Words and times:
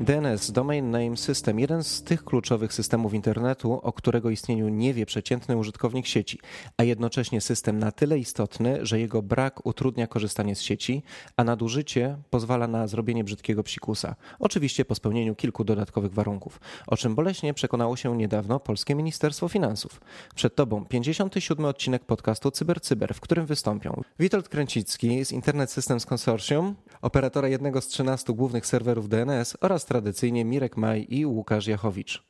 DNS, 0.00 0.50
Domain 0.52 0.90
Name 0.90 1.16
System, 1.16 1.60
jeden 1.60 1.84
z 1.84 2.02
tych 2.02 2.24
kluczowych 2.24 2.72
systemów 2.72 3.14
internetu, 3.14 3.72
o 3.72 3.92
którego 3.92 4.30
istnieniu 4.30 4.68
nie 4.68 4.94
wie 4.94 5.06
przeciętny 5.06 5.56
użytkownik 5.56 6.06
sieci, 6.06 6.38
a 6.76 6.84
jednocześnie 6.84 7.40
system 7.40 7.78
na 7.78 7.92
tyle 7.92 8.18
istotny, 8.18 8.86
że 8.86 9.00
jego 9.00 9.22
brak 9.22 9.66
utrudnia 9.66 10.06
korzystanie 10.06 10.56
z 10.56 10.62
sieci, 10.62 11.02
a 11.36 11.44
nadużycie 11.44 12.16
pozwala 12.30 12.68
na 12.68 12.86
zrobienie 12.86 13.24
brzydkiego 13.24 13.62
psikusa. 13.62 14.14
Oczywiście 14.38 14.84
po 14.84 14.94
spełnieniu 14.94 15.34
kilku 15.34 15.64
dodatkowych 15.64 16.14
warunków, 16.14 16.60
o 16.86 16.96
czym 16.96 17.14
boleśnie 17.14 17.54
przekonało 17.54 17.96
się 17.96 18.16
niedawno 18.16 18.60
Polskie 18.60 18.94
Ministerstwo 18.94 19.48
Finansów. 19.48 20.00
Przed 20.34 20.54
Tobą 20.54 20.84
57 20.84 21.64
odcinek 21.64 22.04
podcastu 22.04 22.50
CyberCyber, 22.50 23.14
w 23.14 23.20
którym 23.20 23.46
wystąpią 23.46 24.02
Witold 24.20 24.48
Kręcicki 24.48 25.24
z 25.24 25.32
Internet 25.32 25.70
Systems 25.70 26.06
Consortium, 26.06 26.74
operatora 27.02 27.48
jednego 27.48 27.80
z 27.80 27.86
13 27.86 28.32
głównych 28.32 28.66
serwerów 28.66 29.08
DNS 29.08 29.56
oraz 29.60 29.87
tradycyjnie 29.88 30.44
Mirek 30.44 30.76
Maj 30.76 31.06
i 31.08 31.26
Łukasz 31.26 31.66
Jachowicz. 31.66 32.22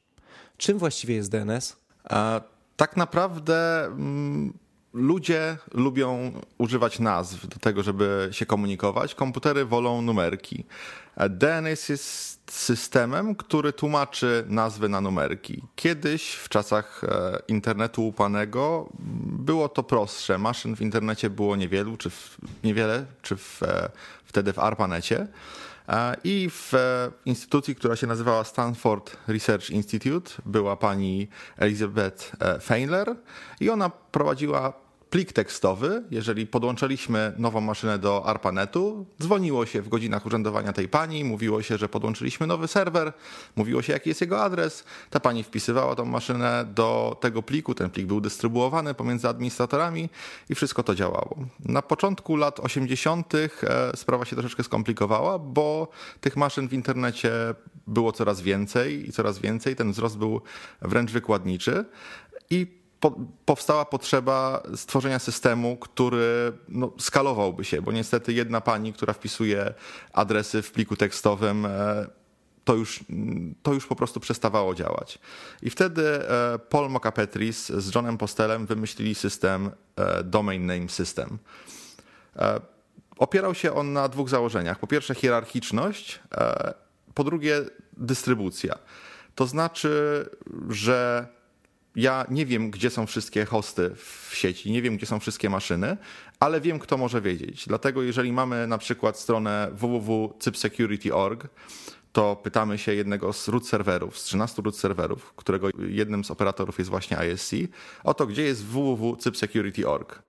Czym 0.56 0.78
właściwie 0.78 1.14
jest 1.14 1.30
DNS? 1.30 1.76
A, 2.04 2.40
tak 2.76 2.96
naprawdę 2.96 3.84
mm, 3.84 4.52
ludzie 4.92 5.56
lubią 5.74 6.32
używać 6.58 6.98
nazw 6.98 7.46
do 7.46 7.58
tego, 7.58 7.82
żeby 7.82 8.28
się 8.32 8.46
komunikować. 8.46 9.14
Komputery 9.14 9.64
wolą 9.64 10.02
numerki. 10.02 10.64
DNS 11.30 11.88
jest 11.88 12.52
systemem, 12.52 13.34
który 13.34 13.72
tłumaczy 13.72 14.44
nazwy 14.48 14.88
na 14.88 15.00
numerki. 15.00 15.62
Kiedyś, 15.76 16.30
w 16.30 16.48
czasach 16.48 17.04
e, 17.04 17.38
internetu 17.48 18.02
łupanego, 18.02 18.88
było 19.24 19.68
to 19.68 19.82
prostsze. 19.82 20.38
Maszyn 20.38 20.76
w 20.76 20.80
internecie 20.80 21.30
było 21.30 21.56
niewielu, 21.56 21.96
czy 21.96 22.10
w, 22.10 22.38
niewiele, 22.64 23.04
czy 23.22 23.36
w, 23.36 23.62
e, 23.62 23.90
wtedy 24.24 24.52
w 24.52 24.58
ARPANETie. 24.58 25.26
I 26.24 26.50
w 26.50 26.74
e, 26.74 27.10
instytucji, 27.24 27.74
która 27.74 27.96
się 27.96 28.06
nazywała 28.06 28.44
Stanford 28.44 29.16
Research 29.28 29.70
Institute, 29.70 30.30
była 30.46 30.76
pani 30.76 31.28
Elizabeth 31.56 32.32
e, 32.40 32.60
Feinler 32.60 33.16
i 33.60 33.70
ona 33.70 33.90
prowadziła 33.90 34.87
plik 35.10 35.32
tekstowy, 35.32 36.02
jeżeli 36.10 36.46
podłączyliśmy 36.46 37.32
nową 37.38 37.60
maszynę 37.60 37.98
do 37.98 38.26
ARPANETu, 38.26 39.06
dzwoniło 39.22 39.66
się 39.66 39.82
w 39.82 39.88
godzinach 39.88 40.26
urzędowania 40.26 40.72
tej 40.72 40.88
pani, 40.88 41.24
mówiło 41.24 41.62
się, 41.62 41.78
że 41.78 41.88
podłączyliśmy 41.88 42.46
nowy 42.46 42.68
serwer, 42.68 43.12
mówiło 43.56 43.82
się, 43.82 43.92
jaki 43.92 44.08
jest 44.08 44.20
jego 44.20 44.42
adres. 44.42 44.84
Ta 45.10 45.20
pani 45.20 45.42
wpisywała 45.42 45.94
tą 45.94 46.04
maszynę 46.04 46.66
do 46.74 47.16
tego 47.20 47.42
pliku, 47.42 47.74
ten 47.74 47.90
plik 47.90 48.06
był 48.06 48.20
dystrybuowany 48.20 48.94
pomiędzy 48.94 49.28
administratorami 49.28 50.08
i 50.48 50.54
wszystko 50.54 50.82
to 50.82 50.94
działało. 50.94 51.36
Na 51.60 51.82
początku 51.82 52.36
lat 52.36 52.60
80. 52.60 53.34
E, 53.34 53.48
sprawa 53.96 54.24
się 54.24 54.36
troszeczkę 54.36 54.64
skomplikowała, 54.64 55.38
bo 55.38 55.88
tych 56.20 56.36
maszyn 56.36 56.68
w 56.68 56.72
internecie 56.72 57.30
było 57.86 58.12
coraz 58.12 58.40
więcej 58.40 59.08
i 59.08 59.12
coraz 59.12 59.38
więcej. 59.38 59.76
Ten 59.76 59.92
wzrost 59.92 60.18
był 60.18 60.40
wręcz 60.82 61.10
wykładniczy. 61.10 61.84
I 62.50 62.77
po, 63.00 63.16
powstała 63.44 63.84
potrzeba 63.84 64.62
stworzenia 64.76 65.18
systemu, 65.18 65.76
który 65.76 66.52
no, 66.68 66.92
skalowałby 66.98 67.64
się, 67.64 67.82
bo 67.82 67.92
niestety 67.92 68.32
jedna 68.32 68.60
pani, 68.60 68.92
która 68.92 69.12
wpisuje 69.12 69.74
adresy 70.12 70.62
w 70.62 70.72
pliku 70.72 70.96
tekstowym, 70.96 71.66
e, 71.66 72.06
to 72.64 72.74
już, 72.74 73.00
to 73.62 73.74
już 73.74 73.86
po 73.86 73.96
prostu 73.96 74.20
przestawało 74.20 74.74
działać. 74.74 75.18
I 75.62 75.70
wtedy 75.70 76.28
e, 76.28 76.58
Paul 76.58 76.90
Mokapetris 76.90 77.66
z 77.68 77.94
Johnem 77.94 78.18
Postelem 78.18 78.66
wymyślili 78.66 79.14
system 79.14 79.70
e, 79.96 80.24
Domain 80.24 80.66
Name 80.66 80.88
System. 80.88 81.38
Opierał 83.18 83.54
się 83.54 83.74
on 83.74 83.92
na 83.92 84.08
dwóch 84.08 84.28
założeniach. 84.28 84.78
Po 84.78 84.86
pierwsze 84.86 85.14
hierarchiczność, 85.14 86.20
po 87.14 87.24
drugie 87.24 87.60
dystrybucja. 87.96 88.78
To 89.34 89.46
znaczy, 89.46 90.24
że 90.68 91.26
ja 91.98 92.26
nie 92.30 92.46
wiem, 92.46 92.70
gdzie 92.70 92.90
są 92.90 93.06
wszystkie 93.06 93.44
hosty 93.44 93.90
w 93.96 94.30
sieci, 94.34 94.72
nie 94.72 94.82
wiem, 94.82 94.96
gdzie 94.96 95.06
są 95.06 95.20
wszystkie 95.20 95.50
maszyny, 95.50 95.96
ale 96.40 96.60
wiem, 96.60 96.78
kto 96.78 96.96
może 96.96 97.20
wiedzieć. 97.20 97.66
Dlatego, 97.66 98.02
jeżeli 98.02 98.32
mamy 98.32 98.66
na 98.66 98.78
przykład 98.78 99.18
stronę 99.18 99.70
www.cypsecurity.org, 99.72 101.48
to 102.12 102.36
pytamy 102.36 102.78
się 102.78 102.94
jednego 102.94 103.32
z 103.32 103.48
root 103.48 103.68
serwerów, 103.68 104.18
z 104.18 104.24
13 104.24 104.62
root 104.62 104.76
serwerów, 104.76 105.32
którego 105.36 105.68
jednym 105.88 106.24
z 106.24 106.30
operatorów 106.30 106.78
jest 106.78 106.90
właśnie 106.90 107.16
ISC, 107.32 107.54
o 108.04 108.14
to, 108.14 108.26
gdzie 108.26 108.42
jest 108.42 108.64
www.cypsecurity.org. 108.64 110.22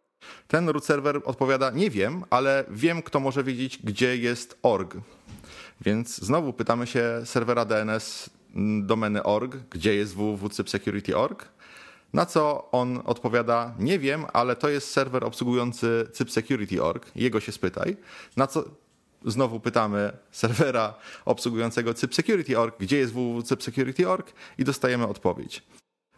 Ten 0.47 0.69
root 0.69 0.85
serwer 0.85 1.21
odpowiada, 1.25 1.69
nie 1.71 1.89
wiem, 1.89 2.23
ale 2.29 2.65
wiem, 2.69 3.01
kto 3.01 3.19
może 3.19 3.43
wiedzieć, 3.43 3.79
gdzie 3.83 4.17
jest 4.17 4.59
org. 4.63 4.97
Więc 5.81 6.17
znowu 6.17 6.53
pytamy 6.53 6.87
się 6.87 7.21
serwera 7.25 7.65
DNS 7.65 8.29
domeny 8.81 9.23
org, 9.23 9.57
gdzie 9.69 9.95
jest 9.95 10.15
www.cypsecurity.org, 10.15 11.58
na 12.13 12.25
co 12.25 12.71
on 12.71 13.01
odpowiada, 13.05 13.73
nie 13.79 13.99
wiem, 13.99 14.25
ale 14.33 14.55
to 14.55 14.69
jest 14.69 14.91
serwer 14.91 15.23
obsługujący 15.23 16.07
cypsecurity.org, 16.13 17.11
jego 17.15 17.39
się 17.39 17.51
spytaj. 17.51 17.97
Na 18.37 18.47
co 18.47 18.63
znowu 19.25 19.59
pytamy 19.59 20.11
serwera 20.31 20.93
obsługującego 21.25 21.93
cypsecurity.org, 21.93 22.75
gdzie 22.79 22.97
jest 22.97 23.13
www.cypsecurity.org 23.13 24.33
i 24.57 24.63
dostajemy 24.63 25.07
odpowiedź. 25.07 25.63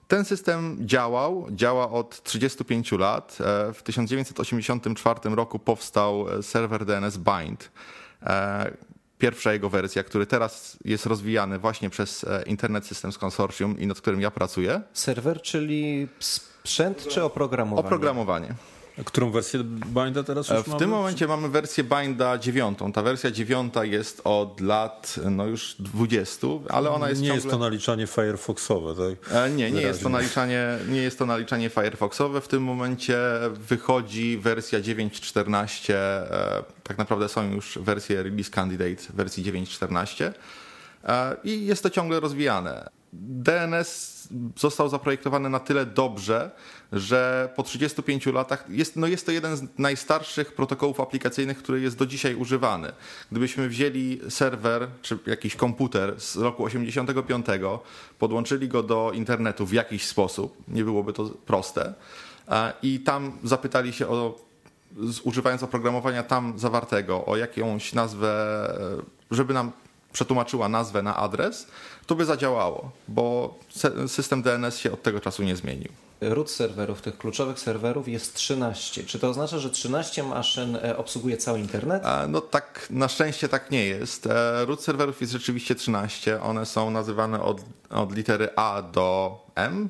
Ten 0.07 0.25
system 0.25 0.77
działał, 0.81 1.47
działa 1.51 1.91
od 1.91 2.23
35 2.23 2.91
lat. 2.91 3.37
E, 3.41 3.73
w 3.73 3.83
1984 3.83 5.35
roku 5.35 5.59
powstał 5.59 6.25
serwer 6.41 6.85
DNS 6.85 7.17
Bind, 7.17 7.71
e, 8.23 8.71
pierwsza 9.21 9.53
jego 9.53 9.69
wersja, 9.69 10.03
który 10.03 10.25
teraz 10.25 10.77
jest 10.85 11.05
rozwijany 11.05 11.59
właśnie 11.59 11.89
przez 11.89 12.23
e, 12.23 12.43
Internet 12.45 12.85
Systems 12.85 13.17
Consortium 13.17 13.79
i 13.79 13.87
nad 13.87 14.01
którym 14.01 14.21
ja 14.21 14.31
pracuję. 14.31 14.81
Serwer, 14.93 15.41
czyli 15.41 16.07
sprzęt 16.19 17.07
czy 17.07 17.23
oprogramowanie? 17.23 17.85
Oprogramowanie. 17.85 18.55
Którą 19.05 19.31
wersję 19.31 19.63
Binda 19.63 20.23
teraz 20.23 20.49
już 20.49 20.59
e, 20.59 20.63
w 20.63 20.67
mamy? 20.67 20.79
Tym 20.79 20.89
momencie 20.89 21.27
mamy 21.27 21.49
wersję 21.49 21.83
Binda 21.83 22.37
dziewiątą. 22.37 22.91
Ta 22.91 23.01
wersja 23.01 23.31
dziewiąta 23.31 23.85
jest 23.85 24.21
od 24.23 24.61
lat 24.61 25.15
no 25.31 25.45
już 25.45 25.75
20, 25.79 26.47
ale 26.69 26.91
ona 26.91 27.09
jest 27.09 27.21
Nie 27.21 27.27
ciągle... 27.27 27.43
jest 27.43 27.49
to 27.49 27.57
naliczanie 27.57 28.07
Firefoxowe, 28.07 28.95
tak? 28.95 29.33
E, 29.35 29.49
nie, 29.49 29.71
nie 29.71 29.81
jest, 29.81 30.03
to 30.03 30.09
naliczanie, 30.09 30.77
nie 30.89 31.01
jest 31.01 31.19
to 31.19 31.25
naliczanie 31.25 31.69
Firefoxowe. 31.69 32.41
W 32.41 32.47
tym 32.47 32.63
momencie 32.63 33.17
wychodzi 33.49 34.37
wersja 34.37 34.79
9.14. 34.79 35.93
E, 35.93 36.63
tak 36.83 36.97
naprawdę 36.97 37.29
są 37.29 37.51
już 37.51 37.77
wersje 37.81 38.23
release 38.23 38.49
candidate 38.49 39.13
wersji 39.13 39.43
9.14 39.43 40.31
i 41.43 41.65
jest 41.65 41.83
to 41.83 41.89
ciągle 41.89 42.19
rozwijane. 42.19 42.89
DNS 43.13 44.20
został 44.57 44.89
zaprojektowany 44.89 45.49
na 45.49 45.59
tyle 45.59 45.85
dobrze, 45.85 46.51
że 46.91 47.49
po 47.55 47.63
35 47.63 48.25
latach 48.25 48.65
jest, 48.69 48.95
no 48.95 49.07
jest 49.07 49.25
to 49.25 49.31
jeden 49.31 49.57
z 49.57 49.63
najstarszych 49.77 50.53
protokołów 50.53 50.99
aplikacyjnych, 50.99 51.57
który 51.57 51.81
jest 51.81 51.97
do 51.97 52.05
dzisiaj 52.05 52.35
używany. 52.35 52.91
Gdybyśmy 53.31 53.69
wzięli 53.69 54.19
serwer 54.29 54.87
czy 55.01 55.19
jakiś 55.25 55.55
komputer 55.55 56.21
z 56.21 56.35
roku 56.35 56.63
85, 56.63 57.45
podłączyli 58.19 58.67
go 58.67 58.83
do 58.83 59.11
internetu 59.13 59.65
w 59.65 59.73
jakiś 59.73 60.05
sposób, 60.05 60.57
nie 60.67 60.83
byłoby 60.83 61.13
to 61.13 61.29
proste, 61.45 61.93
i 62.83 62.99
tam 62.99 63.31
zapytali 63.43 63.93
się 63.93 64.07
o 64.07 64.39
używając 65.23 65.63
oprogramowania 65.63 66.23
tam 66.23 66.59
zawartego 66.59 67.25
o 67.25 67.37
jakąś 67.37 67.93
nazwę, 67.93 68.29
e, 68.99 69.35
żeby 69.35 69.53
nam 69.53 69.71
przetłumaczyła 70.13 70.69
nazwę 70.69 71.01
na 71.01 71.15
adres, 71.15 71.67
to 72.07 72.15
by 72.15 72.25
zadziałało, 72.25 72.91
bo 73.07 73.55
system 74.07 74.41
DNS 74.41 74.77
się 74.77 74.91
od 74.91 75.03
tego 75.03 75.19
czasu 75.19 75.43
nie 75.43 75.55
zmienił. 75.55 75.89
Root 76.21 76.51
serwerów, 76.51 77.01
tych 77.01 77.17
kluczowych 77.17 77.59
serwerów 77.59 78.07
jest 78.07 78.33
13. 78.33 79.03
Czy 79.03 79.19
to 79.19 79.29
oznacza, 79.29 79.59
że 79.59 79.69
13 79.69 80.23
maszyn 80.23 80.75
e, 80.75 80.97
obsługuje 80.97 81.37
cały 81.37 81.59
internet? 81.59 82.03
No 82.27 82.41
tak, 82.41 82.87
na 82.89 83.07
szczęście 83.07 83.49
tak 83.49 83.71
nie 83.71 83.85
jest. 83.85 84.27
E, 84.27 84.65
root 84.65 84.83
serwerów 84.83 85.21
jest 85.21 85.33
rzeczywiście 85.33 85.75
13. 85.75 86.41
One 86.41 86.65
są 86.65 86.91
nazywane 86.91 87.43
od, 87.43 87.61
od 87.89 88.15
litery 88.15 88.49
A 88.55 88.81
do 88.81 89.37
M. 89.55 89.89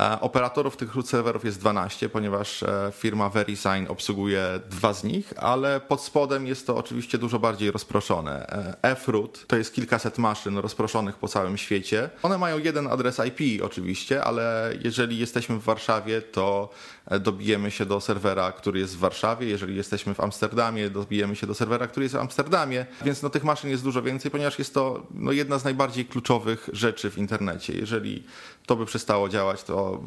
E, 0.00 0.20
operatorów 0.20 0.76
tych 0.76 0.94
root 0.94 1.08
serwerów 1.08 1.44
jest 1.44 1.60
12, 1.60 2.08
ponieważ 2.08 2.62
e, 2.62 2.92
firma 2.94 3.28
VeriSign 3.28 3.86
obsługuje 3.88 4.60
dwa 4.70 4.92
z 4.92 5.04
nich, 5.04 5.32
ale 5.36 5.80
pod 5.80 6.00
spodem 6.00 6.46
jest 6.46 6.66
to 6.66 6.76
oczywiście 6.76 7.18
dużo 7.18 7.38
bardziej 7.38 7.70
rozproszone. 7.70 8.46
E, 8.48 8.74
F-root 8.82 9.46
to 9.46 9.56
jest 9.56 9.74
kilkaset 9.74 10.18
maszyn 10.18 10.58
rozproszonych 10.58 11.16
po 11.16 11.28
całym 11.28 11.58
świecie. 11.58 12.10
One 12.22 12.38
mają 12.38 12.58
jeden 12.58 12.86
adres 12.86 13.20
IP 13.26 13.62
oczywiście, 13.62 14.24
ale 14.24 14.72
jeżeli 14.84 15.18
jesteśmy 15.18 15.56
w 15.56 15.62
Warszawie, 15.62 16.22
to 16.22 16.70
dobijemy 17.20 17.70
się 17.70 17.86
do 17.86 18.00
serwera, 18.00 18.52
który 18.52 18.80
jest 18.80 18.96
w 18.96 18.98
Warszawie. 18.98 19.48
Jeżeli 19.48 19.76
jesteśmy 19.76 20.14
w 20.14 20.20
Amsterdamie, 20.20 20.90
dobijemy 20.90 21.36
się 21.36 21.46
do 21.46 21.54
serwera, 21.54 21.86
który 21.86 22.04
jest 22.04 22.14
w 22.14 22.18
Amsterdamie. 22.18 22.86
Więc 23.04 23.22
no, 23.22 23.30
tych 23.30 23.44
maszyn 23.44 23.70
jest 23.70 23.82
dużo 23.82 24.02
więcej, 24.02 24.30
ponieważ 24.30 24.58
jest 24.58 24.74
to 24.74 25.06
no, 25.10 25.32
jedna 25.32 25.58
z 25.58 25.64
najbardziej 25.64 26.06
kluczowych 26.06 26.68
rzeczy 26.72 27.10
w 27.10 27.18
internecie. 27.18 27.72
Jeżeli 27.72 28.24
to 28.66 28.76
by 28.76 28.86
przestało 28.86 29.28
działać, 29.28 29.62
to 29.62 30.00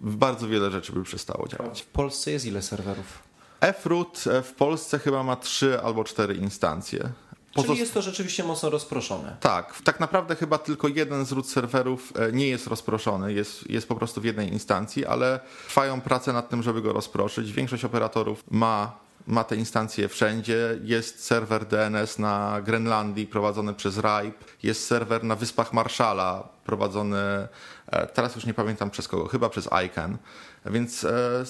bardzo 0.00 0.48
wiele 0.48 0.70
rzeczy 0.70 0.92
by 0.92 1.02
przestało 1.02 1.48
działać. 1.48 1.82
W 1.82 1.86
Polsce 1.86 2.30
jest 2.30 2.46
ile 2.46 2.62
serwerów? 2.62 3.30
F-root 3.60 4.24
w 4.42 4.52
Polsce 4.52 4.98
chyba 4.98 5.22
ma 5.22 5.36
trzy 5.36 5.80
albo 5.80 6.04
cztery 6.04 6.34
instancje. 6.34 7.10
Pozost... 7.54 7.68
Czyli 7.68 7.80
jest 7.80 7.94
to 7.94 8.02
rzeczywiście 8.02 8.44
mocno 8.44 8.70
rozproszone. 8.70 9.36
Tak, 9.40 9.80
tak 9.84 10.00
naprawdę 10.00 10.36
chyba 10.36 10.58
tylko 10.58 10.88
jeden 10.88 11.26
z 11.26 11.32
root 11.32 11.48
serwerów 11.48 12.12
e, 12.16 12.32
nie 12.32 12.48
jest 12.48 12.66
rozproszony, 12.66 13.32
jest, 13.32 13.70
jest 13.70 13.88
po 13.88 13.94
prostu 13.94 14.20
w 14.20 14.24
jednej 14.24 14.52
instancji, 14.52 15.06
ale 15.06 15.40
trwają 15.66 16.00
prace 16.00 16.32
nad 16.32 16.48
tym, 16.48 16.62
żeby 16.62 16.82
go 16.82 16.92
rozproszyć. 16.92 17.52
Większość 17.52 17.84
operatorów 17.84 18.44
ma 18.50 19.00
ma 19.26 19.44
te 19.44 19.56
instancje 19.56 20.08
wszędzie. 20.08 20.78
Jest 20.82 21.24
serwer 21.24 21.66
DNS 21.66 22.18
na 22.18 22.60
Grenlandii 22.62 23.26
prowadzony 23.26 23.74
przez 23.74 23.96
RIPE, 23.96 24.44
jest 24.62 24.86
serwer 24.86 25.24
na 25.24 25.36
Wyspach 25.36 25.72
Marszala 25.72 26.48
prowadzony, 26.64 27.48
e, 27.86 28.06
teraz 28.06 28.36
już 28.36 28.46
nie 28.46 28.54
pamiętam 28.54 28.90
przez 28.90 29.08
kogo, 29.08 29.28
chyba 29.28 29.48
przez 29.48 29.68
ICANN. 29.86 30.18
Więc 30.66 31.04
e, 31.04 31.44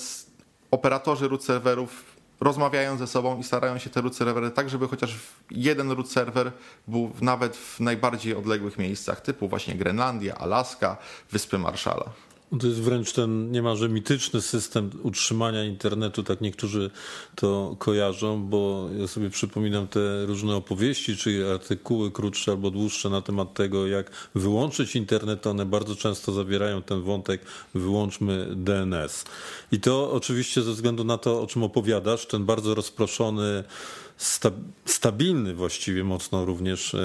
operatorzy 0.71 1.29
root 1.29 1.45
serwerów 1.45 2.10
rozmawiają 2.41 2.99
ze 2.99 3.07
sobą 3.07 3.39
i 3.39 3.45
starają 3.45 3.79
się 3.79 3.91
te 3.91 4.01
root 4.01 4.17
serwery 4.17 4.51
tak, 4.51 4.71
żeby 4.71 4.89
chociaż 4.89 5.17
jeden 5.51 5.91
root 5.91 6.11
serwer 6.11 6.53
był 6.89 7.13
nawet 7.21 7.57
w 7.57 7.81
najbardziej 7.81 8.35
odległych 8.35 8.79
miejscach, 8.79 9.21
typu 9.21 9.49
właśnie 9.49 9.75
Grenlandia, 9.75 10.35
Alaska, 10.35 10.97
Wyspy 11.31 11.59
Marszala. 11.59 12.30
To 12.59 12.67
jest 12.67 12.81
wręcz 12.81 13.13
ten 13.13 13.51
niemalże 13.51 13.89
mityczny 13.89 14.41
system 14.41 14.91
utrzymania 15.03 15.65
internetu, 15.65 16.23
tak 16.23 16.41
niektórzy 16.41 16.91
to 17.35 17.77
kojarzą, 17.79 18.43
bo 18.43 18.89
ja 18.99 19.07
sobie 19.07 19.31
przypominam 19.31 19.89
te 19.89 20.27
różne 20.27 20.57
opowieści, 20.57 21.17
czy 21.17 21.53
artykuły 21.53 22.11
krótsze 22.11 22.51
albo 22.51 22.71
dłuższe 22.71 23.11
na 23.11 23.23
temat 23.23 23.55
tego, 23.55 23.87
jak 23.87 24.11
wyłączyć 24.35 24.97
internet. 24.97 25.47
One 25.47 25.67
bardzo 25.67 25.97
często 25.97 26.33
zawierają 26.33 26.83
ten 26.83 27.03
wątek 27.03 27.41
wyłączmy 27.75 28.47
DNS. 28.57 29.25
I 29.73 29.81
to 29.81 30.13
oczywiście 30.13 30.63
ze 30.63 30.73
względu 30.73 31.05
na 31.05 31.19
to, 31.19 31.43
o 31.43 31.47
czym 31.47 31.63
opowiadasz, 31.63 32.27
ten 32.27 32.45
bardzo 32.45 32.75
rozproszony 32.75 33.65
stabilny 34.87 35.55
właściwie 35.55 36.05
mocno 36.05 36.45
również 36.45 36.95
e, 36.95 36.99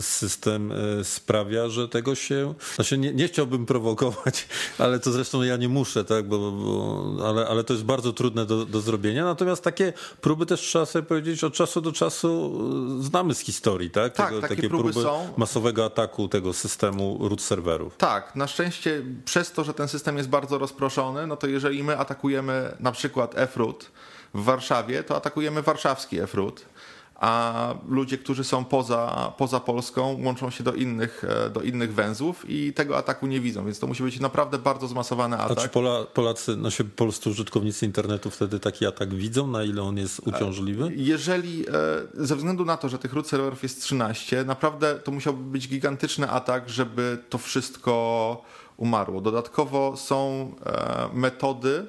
system 0.00 0.72
e, 0.72 1.04
sprawia, 1.04 1.68
że 1.68 1.88
tego 1.88 2.14
się, 2.14 2.54
znaczy 2.74 2.98
nie, 2.98 3.14
nie 3.14 3.28
chciałbym 3.28 3.66
prowokować, 3.66 4.48
ale 4.78 5.00
to 5.00 5.12
zresztą 5.12 5.42
ja 5.42 5.56
nie 5.56 5.68
muszę, 5.68 6.04
tak, 6.04 6.28
bo, 6.28 6.52
bo 6.52 7.26
ale, 7.28 7.48
ale 7.48 7.64
to 7.64 7.72
jest 7.72 7.84
bardzo 7.84 8.12
trudne 8.12 8.46
do, 8.46 8.66
do 8.66 8.80
zrobienia, 8.80 9.24
natomiast 9.24 9.64
takie 9.64 9.92
próby 10.20 10.46
też 10.46 10.60
trzeba 10.60 10.86
sobie 10.86 11.02
powiedzieć 11.02 11.44
od 11.44 11.54
czasu 11.54 11.80
do 11.80 11.92
czasu 11.92 12.60
e, 13.00 13.02
znamy 13.02 13.34
z 13.34 13.40
historii, 13.40 13.90
tak? 13.90 14.14
tak 14.14 14.28
tego, 14.28 14.40
takie, 14.40 14.56
takie 14.56 14.68
próby, 14.68 14.92
próby 14.92 15.08
są. 15.08 15.28
masowego 15.36 15.84
ataku 15.84 16.28
tego 16.28 16.52
systemu 16.52 17.28
root 17.28 17.42
serwerów. 17.42 17.96
Tak, 17.96 18.36
na 18.36 18.46
szczęście 18.46 19.02
przez 19.24 19.52
to, 19.52 19.64
że 19.64 19.74
ten 19.74 19.88
system 19.88 20.16
jest 20.16 20.28
bardzo 20.28 20.58
rozproszony, 20.58 21.26
no 21.26 21.36
to 21.36 21.46
jeżeli 21.46 21.84
my 21.84 21.98
atakujemy 21.98 22.76
na 22.80 22.92
przykład 22.92 23.34
froot, 23.50 23.90
w 24.34 24.44
Warszawie, 24.44 25.04
to 25.04 25.16
atakujemy 25.16 25.62
warszawski 25.62 26.20
Efrut, 26.20 26.66
a 27.14 27.74
ludzie, 27.88 28.18
którzy 28.18 28.44
są 28.44 28.64
poza, 28.64 29.32
poza 29.38 29.60
Polską, 29.60 30.22
łączą 30.24 30.50
się 30.50 30.64
do 30.64 30.74
innych, 30.74 31.24
e, 31.46 31.50
do 31.50 31.60
innych 31.60 31.94
węzłów 31.94 32.44
i 32.48 32.72
tego 32.72 32.96
ataku 32.96 33.26
nie 33.26 33.40
widzą, 33.40 33.64
więc 33.64 33.78
to 33.78 33.86
musi 33.86 34.02
być 34.02 34.20
naprawdę 34.20 34.58
bardzo 34.58 34.88
zmasowany 34.88 35.38
atak. 35.38 35.58
A 35.58 35.62
czy 35.62 35.68
Pola, 35.68 36.04
Polacy, 36.04 36.56
no 36.56 36.70
się 36.70 36.84
polscy 36.84 37.30
użytkownicy 37.30 37.86
internetu 37.86 38.30
wtedy 38.30 38.60
taki 38.60 38.86
atak 38.86 39.14
widzą, 39.14 39.46
na 39.46 39.64
ile 39.64 39.82
on 39.82 39.96
jest 39.96 40.20
uciążliwy? 40.26 40.92
Jeżeli, 40.96 41.68
e, 41.68 41.72
ze 42.14 42.36
względu 42.36 42.64
na 42.64 42.76
to, 42.76 42.88
że 42.88 42.98
tych 42.98 43.12
root 43.12 43.28
serwerów 43.28 43.62
jest 43.62 43.82
13, 43.82 44.44
naprawdę 44.44 44.94
to 44.94 45.12
musiałby 45.12 45.50
być 45.50 45.68
gigantyczny 45.68 46.30
atak, 46.30 46.68
żeby 46.68 47.18
to 47.28 47.38
wszystko 47.38 48.42
umarło. 48.76 49.20
Dodatkowo 49.20 49.96
są 49.96 50.50
e, 50.66 51.08
metody, 51.12 51.86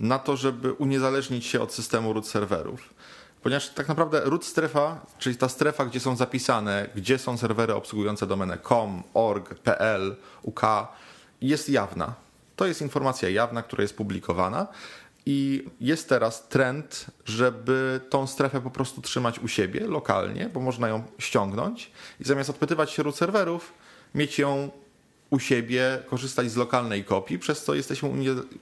na 0.00 0.18
to, 0.18 0.36
żeby 0.36 0.72
uniezależnić 0.72 1.46
się 1.46 1.60
od 1.60 1.74
systemu 1.74 2.12
root 2.12 2.28
serwerów. 2.28 2.94
Ponieważ 3.42 3.68
tak 3.68 3.88
naprawdę 3.88 4.20
root 4.24 4.44
strefa, 4.44 5.06
czyli 5.18 5.36
ta 5.36 5.48
strefa, 5.48 5.84
gdzie 5.84 6.00
są 6.00 6.16
zapisane, 6.16 6.88
gdzie 6.94 7.18
są 7.18 7.38
serwery 7.38 7.74
obsługujące 7.74 8.26
domenę 8.26 8.58
com, 8.68 9.02
org, 9.14 9.54
pl, 9.54 10.16
uk, 10.42 10.62
jest 11.40 11.68
jawna. 11.68 12.14
To 12.56 12.66
jest 12.66 12.82
informacja 12.82 13.28
jawna, 13.28 13.62
która 13.62 13.82
jest 13.82 13.96
publikowana 13.96 14.66
i 15.26 15.64
jest 15.80 16.08
teraz 16.08 16.48
trend, 16.48 17.06
żeby 17.24 18.00
tą 18.10 18.26
strefę 18.26 18.60
po 18.60 18.70
prostu 18.70 19.02
trzymać 19.02 19.38
u 19.38 19.48
siebie 19.48 19.86
lokalnie, 19.86 20.50
bo 20.54 20.60
można 20.60 20.88
ją 20.88 21.02
ściągnąć 21.18 21.90
i 22.20 22.24
zamiast 22.24 22.50
odpytywać 22.50 22.90
się 22.90 23.02
root 23.02 23.16
serwerów, 23.16 23.72
mieć 24.14 24.38
ją 24.38 24.70
u 25.30 25.38
siebie 25.38 26.02
korzystać 26.06 26.50
z 26.50 26.56
lokalnej 26.56 27.04
kopii, 27.04 27.38
przez 27.38 27.64
co 27.64 27.74
jesteśmy 27.74 28.10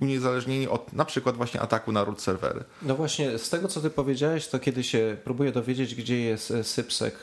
uniezależnieni 0.00 0.68
od 0.68 0.92
na 0.92 1.04
przykład 1.04 1.36
właśnie 1.36 1.60
ataku 1.60 1.92
na 1.92 2.04
root 2.04 2.22
serwery. 2.22 2.64
No 2.82 2.94
właśnie, 2.94 3.38
z 3.38 3.50
tego 3.50 3.68
co 3.68 3.80
ty 3.80 3.90
powiedziałeś, 3.90 4.48
to 4.48 4.58
kiedy 4.58 4.84
się 4.84 5.16
próbuję 5.24 5.52
dowiedzieć, 5.52 5.94
gdzie 5.94 6.20
jest 6.20 6.52
sypsek.org, 6.62 7.22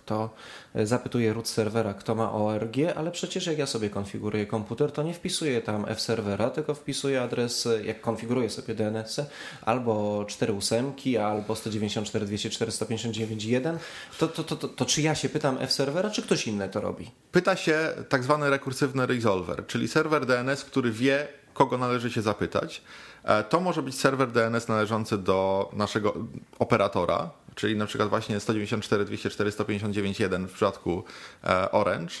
to 0.00 0.30
zapytuję 0.74 1.32
root 1.32 1.48
serwera, 1.48 1.94
kto 1.94 2.14
ma 2.14 2.32
ORG, 2.32 2.76
ale 2.96 3.10
przecież 3.10 3.46
jak 3.46 3.58
ja 3.58 3.66
sobie 3.66 3.90
konfiguruję 3.90 4.46
komputer, 4.46 4.92
to 4.92 5.02
nie 5.02 5.14
wpisuję 5.14 5.62
tam 5.62 5.84
f-serwera, 5.88 6.50
tylko 6.50 6.74
wpisuję 6.74 7.22
adres, 7.22 7.68
jak 7.84 8.00
konfiguruję 8.00 8.50
sobie 8.50 8.74
DNS, 8.74 9.20
albo 9.62 10.24
4.8, 10.24 11.18
albo 11.18 11.54
194.204.159.1, 11.54 13.76
to, 14.18 14.28
to, 14.28 14.44
to, 14.44 14.56
to, 14.56 14.68
to 14.68 14.84
czy 14.84 15.02
ja 15.02 15.14
się 15.14 15.28
pytam 15.28 15.56
f-serwera, 15.60 16.10
czy 16.10 16.22
ktoś 16.22 16.46
inny 16.46 16.68
to 16.68 16.80
robi? 16.80 17.10
Pyta 17.32 17.56
się 17.56 17.78
tak 18.08 18.24
zwany 18.24 18.50
rekursywny 18.50 19.06
resolver, 19.06 19.66
czyli 19.66 19.88
serwer 19.88 20.26
DNS, 20.26 20.64
który 20.64 20.92
wie, 20.92 21.28
kogo 21.54 21.78
należy 21.78 22.10
się 22.10 22.22
zapytać. 22.22 22.82
E, 23.24 23.44
to 23.44 23.60
może 23.60 23.82
być 23.82 24.00
serwer 24.00 24.30
DNS 24.30 24.68
należący 24.68 25.18
do 25.18 25.70
naszego 25.72 26.14
operatora, 26.58 27.30
czyli 27.54 27.76
na 27.76 27.86
przykład 27.86 28.08
właśnie 28.08 28.38
194.204.159.1 28.38 30.46
w 30.46 30.52
przypadku 30.52 31.04
e, 31.44 31.70
Orange. 31.70 32.14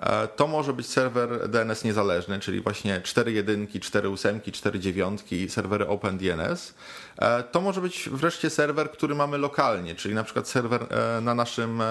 E, 0.00 0.28
to 0.28 0.46
może 0.46 0.72
być 0.72 0.86
serwer 0.86 1.48
DNS 1.48 1.84
niezależny, 1.84 2.40
czyli 2.40 2.60
właśnie 2.60 3.00
4 3.00 3.32
jedynki, 3.32 3.80
4 3.80 4.08
ósemki, 4.08 4.52
4 4.52 4.80
dziewiątki, 4.80 5.48
serwery 5.48 5.88
OpenDNS. 5.88 6.74
E, 7.18 7.42
to 7.42 7.60
może 7.60 7.80
być 7.80 8.08
wreszcie 8.12 8.50
serwer, 8.50 8.90
który 8.90 9.14
mamy 9.14 9.38
lokalnie, 9.38 9.94
czyli 9.94 10.14
na 10.14 10.24
przykład 10.24 10.48
serwer 10.48 10.86
na 11.22 11.34
naszym 11.34 11.82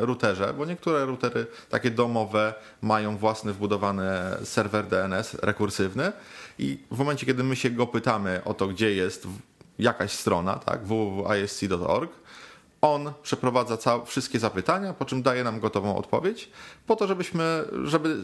routerze, 0.00 0.54
bo 0.58 0.64
niektóre 0.64 1.06
routery 1.06 1.46
takie 1.70 1.90
domowe 1.90 2.54
mają 2.82 3.16
własny 3.16 3.52
wbudowany 3.52 4.10
serwer 4.44 4.86
DNS 4.86 5.34
rekursywny 5.34 6.12
i 6.58 6.78
w 6.90 6.98
momencie, 6.98 7.26
kiedy 7.26 7.44
my 7.44 7.56
się 7.56 7.70
go 7.70 7.86
pytamy 7.86 8.40
o 8.44 8.54
to, 8.54 8.68
gdzie 8.68 8.94
jest 8.94 9.26
jakaś 9.78 10.12
strona, 10.12 10.54
tak, 10.54 10.84
www.isc.org, 10.84 12.10
on 12.84 13.12
przeprowadza 13.22 13.76
całe, 13.76 14.06
wszystkie 14.06 14.38
zapytania, 14.38 14.94
po 14.94 15.04
czym 15.04 15.22
daje 15.22 15.44
nam 15.44 15.60
gotową 15.60 15.96
odpowiedź, 15.96 16.50
po 16.86 16.96
to, 16.96 17.06
żebyśmy, 17.06 17.64
żeby 17.84 18.16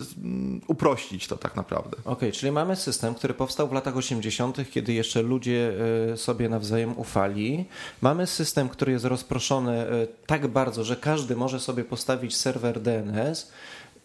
uprościć 0.67 1.27
to 1.27 1.37
tak 1.37 1.57
naprawdę. 1.57 1.97
Okej, 1.97 2.13
okay, 2.13 2.33
czyli 2.33 2.53
mamy 2.53 2.77
system, 2.77 3.15
który 3.15 3.35
powstał 3.35 3.69
w 3.69 3.73
latach 3.73 3.97
80., 3.97 4.71
kiedy 4.71 4.93
jeszcze 4.93 5.23
ludzie 5.23 5.73
e, 6.13 6.17
sobie 6.17 6.49
nawzajem 6.49 6.99
ufali. 6.99 7.65
Mamy 8.01 8.27
system, 8.27 8.69
który 8.69 8.93
jest 8.93 9.05
rozproszony 9.05 9.73
e, 9.73 10.07
tak 10.27 10.47
bardzo, 10.47 10.85
że 10.85 10.97
każdy 10.97 11.37
może 11.37 11.61
sobie 11.61 11.85
postawić 11.85 12.37
serwer 12.37 12.81
DNS. 12.81 13.53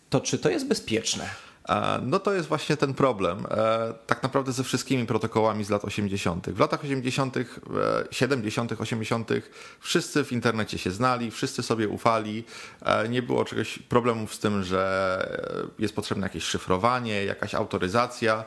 To 0.10 0.20
czy 0.20 0.38
to 0.38 0.50
jest 0.50 0.68
bezpieczne? 0.68 1.30
E, 1.70 2.00
no 2.02 2.20
to 2.20 2.34
jest 2.34 2.48
właśnie 2.48 2.78
ten 2.78 2.94
problem. 2.94 3.46
E, 3.52 3.94
tak 4.08 4.24
naprawdę 4.24 4.52
ze 4.52 4.64
wszystkimi 4.64 5.06
protokołami 5.06 5.64
z 5.64 5.70
lat 5.70 5.86
80. 5.86 6.50
W 6.50 6.60
latach 6.60 6.84
80., 6.84 7.36
70., 8.12 8.72
80. 8.82 9.30
wszyscy 9.80 10.24
w 10.24 10.32
internecie 10.32 10.78
się 10.78 10.92
znali, 10.92 11.32
wszyscy 11.32 11.64
sobie 11.64 11.88
ufali. 11.88 12.44
E, 12.82 13.10
nie 13.10 13.22
było 13.22 13.46
czegoś 13.46 13.80
problemów 13.80 14.36
z 14.36 14.40
tym, 14.40 14.64
że 14.64 15.76
jest 15.80 15.96
potrzebne 15.96 16.26
jakieś 16.26 16.44
szyfrowanie, 16.44 17.26
jakaś 17.26 17.56
autoryzacja. 17.56 18.44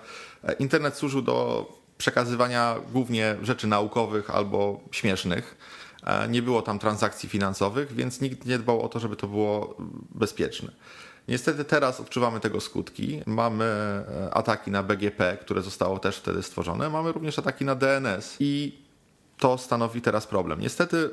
Internet 0.59 0.97
służył 0.97 1.23
do 1.23 1.69
przekazywania 1.99 2.77
głównie 2.93 3.37
rzeczy 3.43 3.67
naukowych 3.67 4.31
albo 4.31 4.81
śmiesznych. 4.91 5.57
Nie 6.29 6.43
było 6.43 6.63
tam 6.63 6.79
transakcji 6.79 7.29
finansowych, 7.29 7.93
więc 7.93 8.21
nikt 8.21 8.47
nie 8.47 8.59
dbał 8.59 8.83
o 8.83 8.89
to, 8.89 9.01
żeby 9.01 9.17
to 9.17 9.29
było 9.29 9.77
bezpieczne. 10.11 10.73
Niestety 11.29 11.65
teraz 11.65 12.01
odczuwamy 12.01 12.41
tego 12.41 12.61
skutki. 12.61 13.23
Mamy 13.27 13.65
e, 13.65 14.35
ataki 14.35 14.71
na 14.71 14.83
BGP, 14.83 15.39
które 15.41 15.63
zostało 15.63 15.99
też 15.99 16.17
wtedy 16.17 16.43
stworzone. 16.43 16.91
Mamy 16.91 17.13
również 17.13 17.39
ataki 17.39 17.65
na 17.65 17.75
DNS 17.75 18.37
i 18.41 18.83
to 19.39 19.59
stanowi 19.59 20.01
teraz 20.01 20.27
problem. 20.27 20.61
Niestety 20.61 21.11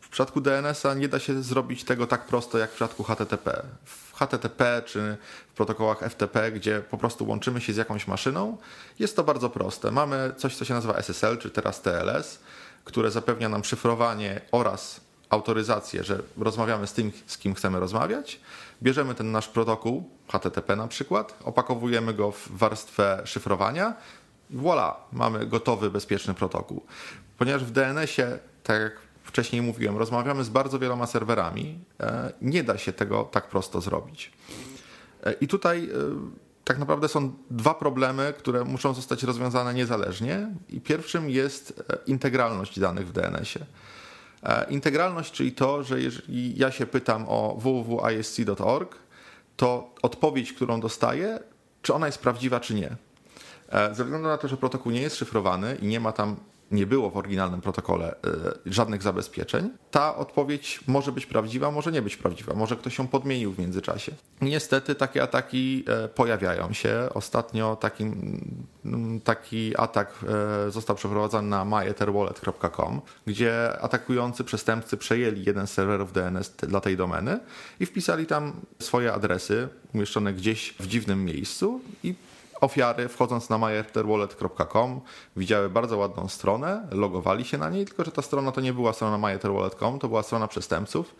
w 0.00 0.08
przypadku 0.08 0.40
DNS-a 0.40 0.94
nie 0.94 1.08
da 1.08 1.18
się 1.18 1.42
zrobić 1.42 1.84
tego 1.84 2.06
tak 2.06 2.26
prosto 2.26 2.58
jak 2.58 2.70
w 2.70 2.74
przypadku 2.74 3.02
HTTP. 3.02 3.62
W 3.84 4.14
HTTP 4.14 4.82
czy 4.86 5.16
w 5.52 5.54
protokołach 5.54 6.00
FTP, 6.00 6.52
gdzie 6.52 6.80
po 6.80 6.98
prostu 6.98 7.28
łączymy 7.28 7.60
się 7.60 7.72
z 7.72 7.76
jakąś 7.76 8.06
maszyną, 8.06 8.56
jest 8.98 9.16
to 9.16 9.24
bardzo 9.24 9.50
proste. 9.50 9.90
Mamy 9.90 10.32
coś, 10.36 10.56
co 10.56 10.64
się 10.64 10.74
nazywa 10.74 10.94
SSL, 10.94 11.38
czy 11.38 11.50
teraz 11.50 11.82
TLS, 11.82 12.38
które 12.84 13.10
zapewnia 13.10 13.48
nam 13.48 13.64
szyfrowanie 13.64 14.40
oraz 14.52 15.00
autoryzację, 15.30 16.04
że 16.04 16.22
rozmawiamy 16.38 16.86
z 16.86 16.92
tym, 16.92 17.12
z 17.26 17.38
kim 17.38 17.54
chcemy 17.54 17.80
rozmawiać. 17.80 18.40
Bierzemy 18.82 19.14
ten 19.14 19.32
nasz 19.32 19.48
protokół, 19.48 20.10
HTTP 20.28 20.76
na 20.76 20.88
przykład, 20.88 21.38
opakowujemy 21.44 22.14
go 22.14 22.32
w 22.32 22.48
warstwę 22.50 23.22
szyfrowania. 23.24 23.94
Voilà, 24.54 24.92
mamy 25.12 25.46
gotowy, 25.46 25.90
bezpieczny 25.90 26.34
protokół. 26.34 26.82
Ponieważ 27.38 27.64
w 27.64 27.70
DNS-ie, 27.70 28.38
tak 28.62 28.80
jak 28.80 28.92
wcześniej 29.24 29.62
mówiłem, 29.62 29.96
rozmawiamy 29.96 30.44
z 30.44 30.48
bardzo 30.48 30.78
wieloma 30.78 31.06
serwerami, 31.06 31.78
e, 32.00 32.32
nie 32.42 32.64
da 32.64 32.78
się 32.78 32.92
tego 32.92 33.24
tak 33.24 33.48
prosto 33.48 33.80
zrobić. 33.80 34.32
E, 35.24 35.32
I 35.32 35.48
tutaj 35.48 35.84
e, 35.84 35.90
tak 36.64 36.78
naprawdę 36.78 37.08
są 37.08 37.32
dwa 37.50 37.74
problemy, 37.74 38.34
które 38.38 38.64
muszą 38.64 38.94
zostać 38.94 39.22
rozwiązane 39.22 39.74
niezależnie. 39.74 40.48
I 40.68 40.80
pierwszym 40.80 41.30
jest 41.30 41.82
integralność 42.06 42.80
danych 42.80 43.08
w 43.08 43.12
DNS-ie. 43.12 43.66
Integralność, 44.68 45.32
czyli 45.32 45.52
to, 45.52 45.82
że 45.82 46.00
jeżeli 46.00 46.58
ja 46.58 46.70
się 46.70 46.86
pytam 46.86 47.24
o 47.28 47.56
www.isc.org, 47.58 48.96
to 49.56 49.94
odpowiedź, 50.02 50.52
którą 50.52 50.80
dostaję, 50.80 51.38
czy 51.82 51.94
ona 51.94 52.06
jest 52.06 52.18
prawdziwa, 52.18 52.60
czy 52.60 52.74
nie. 52.74 52.96
Ze 53.92 54.04
względu 54.04 54.28
na 54.28 54.38
to, 54.38 54.48
że 54.48 54.56
protokół 54.56 54.92
nie 54.92 55.00
jest 55.00 55.16
szyfrowany 55.16 55.76
i 55.82 55.86
nie 55.86 56.00
ma 56.00 56.12
tam 56.12 56.36
nie 56.70 56.86
było 56.86 57.10
w 57.10 57.16
oryginalnym 57.16 57.60
protokole 57.60 58.14
y, 58.66 58.72
żadnych 58.72 59.02
zabezpieczeń, 59.02 59.70
ta 59.90 60.16
odpowiedź 60.16 60.80
może 60.86 61.12
być 61.12 61.26
prawdziwa, 61.26 61.70
może 61.70 61.92
nie 61.92 62.02
być 62.02 62.16
prawdziwa, 62.16 62.54
może 62.54 62.76
ktoś 62.76 62.98
ją 62.98 63.06
podmienił 63.06 63.52
w 63.52 63.58
międzyczasie. 63.58 64.12
Niestety 64.40 64.94
takie 64.94 65.22
ataki 65.22 65.84
e, 65.88 66.08
pojawiają 66.08 66.72
się. 66.72 67.08
Ostatnio 67.14 67.76
taki, 67.76 68.02
mm, 68.84 69.20
taki 69.24 69.76
atak 69.76 70.14
e, 70.66 70.70
został 70.70 70.96
przeprowadzony 70.96 71.48
na 71.48 71.64
myetherwallet.com, 71.64 73.00
gdzie 73.26 73.80
atakujący 73.80 74.44
przestępcy 74.44 74.96
przejęli 74.96 75.44
jeden 75.44 75.66
z 75.66 75.72
serwerów 75.72 76.12
DNS 76.12 76.50
dla 76.56 76.80
tej 76.80 76.96
domeny 76.96 77.40
i 77.80 77.86
wpisali 77.86 78.26
tam 78.26 78.52
swoje 78.78 79.12
adresy 79.12 79.68
umieszczone 79.94 80.32
gdzieś 80.32 80.74
w 80.80 80.86
dziwnym 80.86 81.24
miejscu 81.24 81.80
i 82.04 82.14
ofiary, 82.60 83.08
wchodząc 83.08 83.50
na 83.50 83.58
myetherwallet.com, 83.58 85.00
widziały 85.36 85.70
bardzo 85.70 85.98
ładną 85.98 86.28
stronę, 86.28 86.88
logowali 86.90 87.44
się 87.44 87.58
na 87.58 87.70
niej, 87.70 87.84
tylko 87.84 88.04
że 88.04 88.10
ta 88.10 88.22
strona 88.22 88.52
to 88.52 88.60
nie 88.60 88.72
była 88.72 88.92
strona 88.92 89.18
myetherwallet.com, 89.18 89.98
to 89.98 90.08
była 90.08 90.22
strona 90.22 90.48
przestępców. 90.48 91.14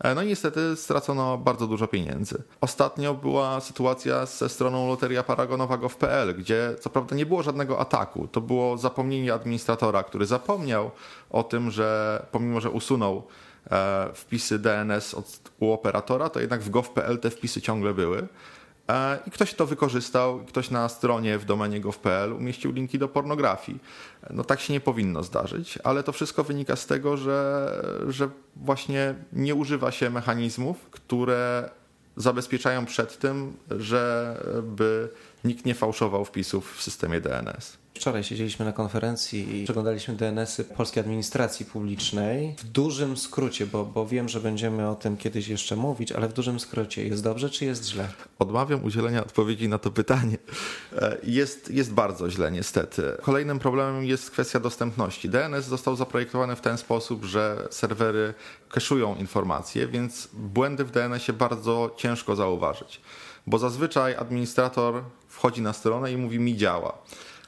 E, 0.00 0.14
no 0.14 0.22
i 0.22 0.26
niestety 0.26 0.76
stracono 0.76 1.38
bardzo 1.38 1.66
dużo 1.66 1.88
pieniędzy. 1.88 2.42
Ostatnio 2.60 3.14
była 3.14 3.60
sytuacja 3.60 4.26
ze 4.26 4.48
stroną 4.48 4.88
loteria 4.88 5.22
paragonowa.gov.pl, 5.22 6.36
gdzie 6.36 6.74
co 6.80 6.90
prawda 6.90 7.16
nie 7.16 7.26
było 7.26 7.42
żadnego 7.42 7.80
ataku. 7.80 8.28
To 8.28 8.40
było 8.40 8.78
zapomnienie 8.78 9.34
administratora, 9.34 10.02
który 10.02 10.26
zapomniał 10.26 10.90
o 11.30 11.42
tym, 11.42 11.70
że 11.70 12.22
pomimo, 12.32 12.60
że 12.60 12.70
usunął 12.70 13.22
e, 13.70 14.08
wpisy 14.14 14.58
DNS 14.58 15.14
od, 15.14 15.40
u 15.60 15.72
operatora, 15.72 16.28
to 16.28 16.40
jednak 16.40 16.60
w 16.60 16.70
gov.pl 16.70 17.18
te 17.18 17.30
wpisy 17.30 17.60
ciągle 17.60 17.94
były. 17.94 18.28
E, 18.88 19.18
I 19.26 19.30
ktoś 19.30 19.54
to 19.54 19.66
wykorzystał, 19.66 20.38
ktoś 20.38 20.70
na 20.70 20.88
stronie 20.88 21.38
w 21.38 21.44
domenie 21.44 21.80
gov.pl 21.80 22.32
umieścił 22.32 22.72
linki 22.72 22.98
do 22.98 23.08
pornografii. 23.08 23.78
No 24.30 24.44
tak 24.44 24.60
się 24.60 24.72
nie 24.72 24.80
powinno 24.80 25.22
zdarzyć, 25.22 25.78
ale 25.84 26.02
to 26.02 26.12
wszystko 26.12 26.44
wynika 26.44 26.76
z 26.76 26.86
tego, 26.86 27.16
że, 27.16 27.70
że 28.08 28.28
właśnie 28.56 29.14
nie 29.32 29.54
używa 29.54 29.90
się 29.90 30.10
mechanizmów, 30.10 30.76
które 30.90 31.70
zabezpieczają 32.16 32.86
przed 32.86 33.18
tym, 33.18 33.56
żeby 33.70 35.08
nikt 35.44 35.64
nie 35.64 35.74
fałszował 35.74 36.24
wpisów 36.24 36.76
w 36.76 36.82
systemie 36.82 37.20
DNS. 37.20 37.78
Wczoraj 37.96 38.24
siedzieliśmy 38.24 38.64
na 38.64 38.72
konferencji 38.72 39.60
i 39.60 39.64
przeglądaliśmy 39.64 40.14
DNS-y 40.14 40.64
polskiej 40.64 41.00
administracji 41.00 41.66
publicznej. 41.66 42.54
W 42.58 42.64
dużym 42.64 43.16
skrócie, 43.16 43.66
bo, 43.66 43.84
bo 43.84 44.06
wiem, 44.06 44.28
że 44.28 44.40
będziemy 44.40 44.88
o 44.88 44.94
tym 44.94 45.16
kiedyś 45.16 45.48
jeszcze 45.48 45.76
mówić, 45.76 46.12
ale 46.12 46.28
w 46.28 46.32
dużym 46.32 46.60
skrócie, 46.60 47.06
jest 47.06 47.22
dobrze 47.22 47.50
czy 47.50 47.64
jest 47.64 47.88
źle? 47.88 48.08
Odmawiam 48.38 48.84
udzielenia 48.84 49.22
odpowiedzi 49.22 49.68
na 49.68 49.78
to 49.78 49.90
pytanie. 49.90 50.38
E, 50.96 51.16
jest, 51.22 51.70
jest 51.70 51.92
bardzo 51.92 52.30
źle, 52.30 52.52
niestety. 52.52 53.02
Kolejnym 53.22 53.58
problemem 53.58 54.04
jest 54.04 54.30
kwestia 54.30 54.60
dostępności. 54.60 55.28
DNS 55.28 55.64
został 55.64 55.96
zaprojektowany 55.96 56.56
w 56.56 56.60
ten 56.60 56.78
sposób, 56.78 57.24
że 57.24 57.68
serwery 57.70 58.34
keszują 58.72 59.14
informacje, 59.14 59.88
więc 59.88 60.28
błędy 60.32 60.84
w 60.84 60.90
DNS-ie 60.90 61.38
bardzo 61.38 61.94
ciężko 61.96 62.36
zauważyć, 62.36 63.00
bo 63.46 63.58
zazwyczaj 63.58 64.16
administrator 64.16 65.02
wchodzi 65.28 65.62
na 65.62 65.72
stronę 65.72 66.12
i 66.12 66.16
mówi 66.16 66.38
mi 66.38 66.56
działa 66.56 66.98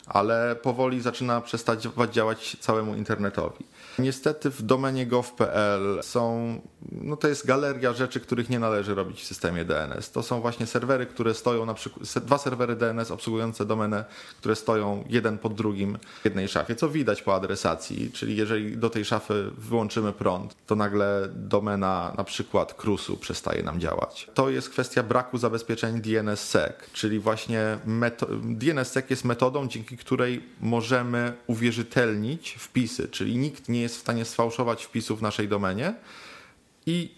ale 0.08 0.56
powoli 0.56 1.00
zaczyna 1.00 1.40
przestać 1.40 1.88
działać 2.10 2.56
całemu 2.60 2.94
internetowi. 2.94 3.64
Niestety 3.98 4.50
w 4.50 4.62
domenie 4.62 5.06
gov.pl 5.06 5.98
są, 6.02 6.54
no 6.92 7.16
to 7.16 7.28
jest 7.28 7.46
galeria 7.46 7.92
rzeczy, 7.92 8.20
których 8.20 8.50
nie 8.50 8.58
należy 8.58 8.94
robić 8.94 9.20
w 9.22 9.26
systemie 9.26 9.64
DNS. 9.64 10.10
To 10.10 10.22
są 10.22 10.40
właśnie 10.40 10.66
serwery, 10.66 11.06
które 11.06 11.34
stoją 11.34 11.66
na 11.66 11.74
przykład, 11.74 12.24
dwa 12.24 12.38
serwery 12.38 12.76
DNS 12.76 13.10
obsługujące 13.10 13.66
domenę, 13.66 14.04
które 14.38 14.56
stoją 14.56 15.04
jeden 15.08 15.38
pod 15.38 15.54
drugim 15.54 15.98
w 16.22 16.24
jednej 16.24 16.48
szafie, 16.48 16.74
co 16.74 16.88
widać 16.88 17.22
po 17.22 17.34
adresacji, 17.34 18.10
czyli 18.12 18.36
jeżeli 18.36 18.76
do 18.76 18.90
tej 18.90 19.04
szafy 19.04 19.50
wyłączymy 19.58 20.12
prąd, 20.12 20.56
to 20.66 20.76
nagle 20.76 21.28
domena 21.34 22.14
na 22.16 22.24
przykład 22.24 22.74
Krusu 22.74 23.16
przestaje 23.16 23.62
nam 23.62 23.80
działać. 23.80 24.30
To 24.34 24.50
jest 24.50 24.70
kwestia 24.70 25.02
braku 25.02 25.38
zabezpieczeń 25.38 26.00
DNSSEC, 26.00 26.72
czyli 26.92 27.18
właśnie 27.18 27.78
DNSSEC 28.42 29.10
jest 29.10 29.24
metodą, 29.24 29.68
dzięki 29.68 29.96
której 29.96 30.42
możemy 30.60 31.32
uwierzytelnić 31.46 32.56
wpisy, 32.58 33.08
czyli 33.08 33.36
nikt 33.36 33.68
nie 33.68 33.80
jest 33.80 33.87
w 33.96 34.00
stanie 34.00 34.24
sfałszować 34.24 34.84
wpisów 34.84 35.18
w 35.18 35.22
naszej 35.22 35.48
domenie. 35.48 35.94
I 36.86 37.14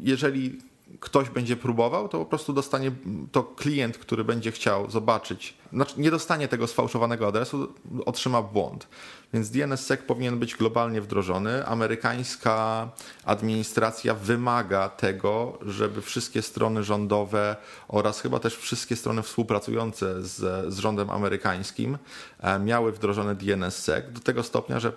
jeżeli 0.00 0.58
ktoś 1.00 1.30
będzie 1.30 1.56
próbował, 1.56 2.08
to 2.08 2.18
po 2.18 2.26
prostu 2.26 2.52
dostanie 2.52 2.92
to 3.32 3.42
klient, 3.42 3.98
który 3.98 4.24
będzie 4.24 4.52
chciał 4.52 4.90
zobaczyć, 4.90 5.54
znaczy 5.72 5.94
nie 6.00 6.10
dostanie 6.10 6.48
tego 6.48 6.66
sfałszowanego 6.66 7.26
adresu, 7.26 7.74
otrzyma 8.06 8.42
błąd. 8.42 8.88
Więc 9.32 9.50
DNSSEC 9.50 10.00
powinien 10.02 10.38
być 10.38 10.56
globalnie 10.56 11.00
wdrożony. 11.00 11.66
Amerykańska 11.66 12.88
administracja 13.24 14.14
wymaga 14.14 14.88
tego, 14.88 15.58
żeby 15.66 16.02
wszystkie 16.02 16.42
strony 16.42 16.84
rządowe 16.84 17.56
oraz 17.88 18.20
chyba 18.20 18.38
też 18.38 18.56
wszystkie 18.56 18.96
strony 18.96 19.22
współpracujące 19.22 20.22
z, 20.22 20.34
z 20.74 20.78
rządem 20.78 21.10
amerykańskim 21.10 21.98
e, 22.40 22.58
miały 22.58 22.92
wdrożony 22.92 23.34
DNSSEC 23.34 24.12
do 24.12 24.20
tego 24.20 24.42
stopnia, 24.42 24.80
że 24.80 24.92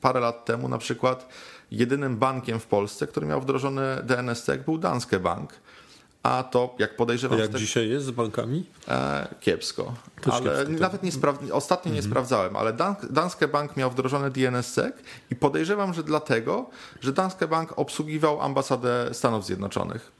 parę 0.00 0.20
lat 0.20 0.44
temu 0.44 0.68
na 0.68 0.78
przykład 0.78 1.28
jedynym 1.72 2.16
bankiem 2.16 2.60
w 2.60 2.66
Polsce, 2.66 3.06
który 3.06 3.26
miał 3.26 3.40
wdrożony 3.40 3.82
DNSSEC 4.04 4.64
był 4.64 4.78
Danske 4.78 5.20
Bank. 5.20 5.52
A 6.22 6.42
to, 6.42 6.74
jak 6.78 6.96
podejrzewam... 6.96 7.38
A 7.38 7.42
jak 7.42 7.54
dzisiaj 7.54 7.88
jest 7.88 8.06
z 8.06 8.10
bankami? 8.10 8.66
E, 8.88 9.28
kiepsko. 9.40 9.94
Też 10.20 10.34
ale 10.34 10.42
kiepsko, 10.44 10.72
tak. 10.72 10.80
nawet 10.80 11.02
nie 11.02 11.12
spra- 11.12 11.52
ostatnio 11.52 11.92
nie 11.92 11.98
mhm. 11.98 12.12
sprawdzałem, 12.12 12.56
ale 12.56 12.72
Dan- 12.72 12.96
Danske 13.10 13.48
Bank 13.48 13.76
miał 13.76 13.90
wdrożony 13.90 14.30
DNSSEC 14.30 14.94
i 15.30 15.36
podejrzewam, 15.36 15.94
że 15.94 16.02
dlatego, 16.02 16.70
że 17.00 17.12
Danske 17.12 17.48
Bank 17.48 17.78
obsługiwał 17.78 18.40
ambasadę 18.40 19.08
Stanów 19.12 19.44
Zjednoczonych. 19.44 20.12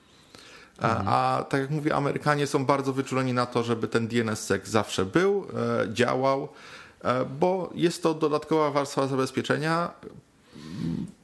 E, 0.78 0.84
mhm. 0.84 1.08
A 1.08 1.44
tak 1.48 1.60
jak 1.60 1.70
mówię, 1.70 1.94
Amerykanie 1.94 2.46
są 2.46 2.64
bardzo 2.64 2.92
wyczuleni 2.92 3.32
na 3.32 3.46
to, 3.46 3.62
żeby 3.62 3.88
ten 3.88 4.08
DNSSEC 4.08 4.68
zawsze 4.68 5.04
był, 5.04 5.46
e, 5.82 5.92
działał, 5.92 6.48
e, 7.02 7.24
bo 7.24 7.70
jest 7.74 8.02
to 8.02 8.14
dodatkowa 8.14 8.70
warstwa 8.70 9.06
zabezpieczenia, 9.06 9.90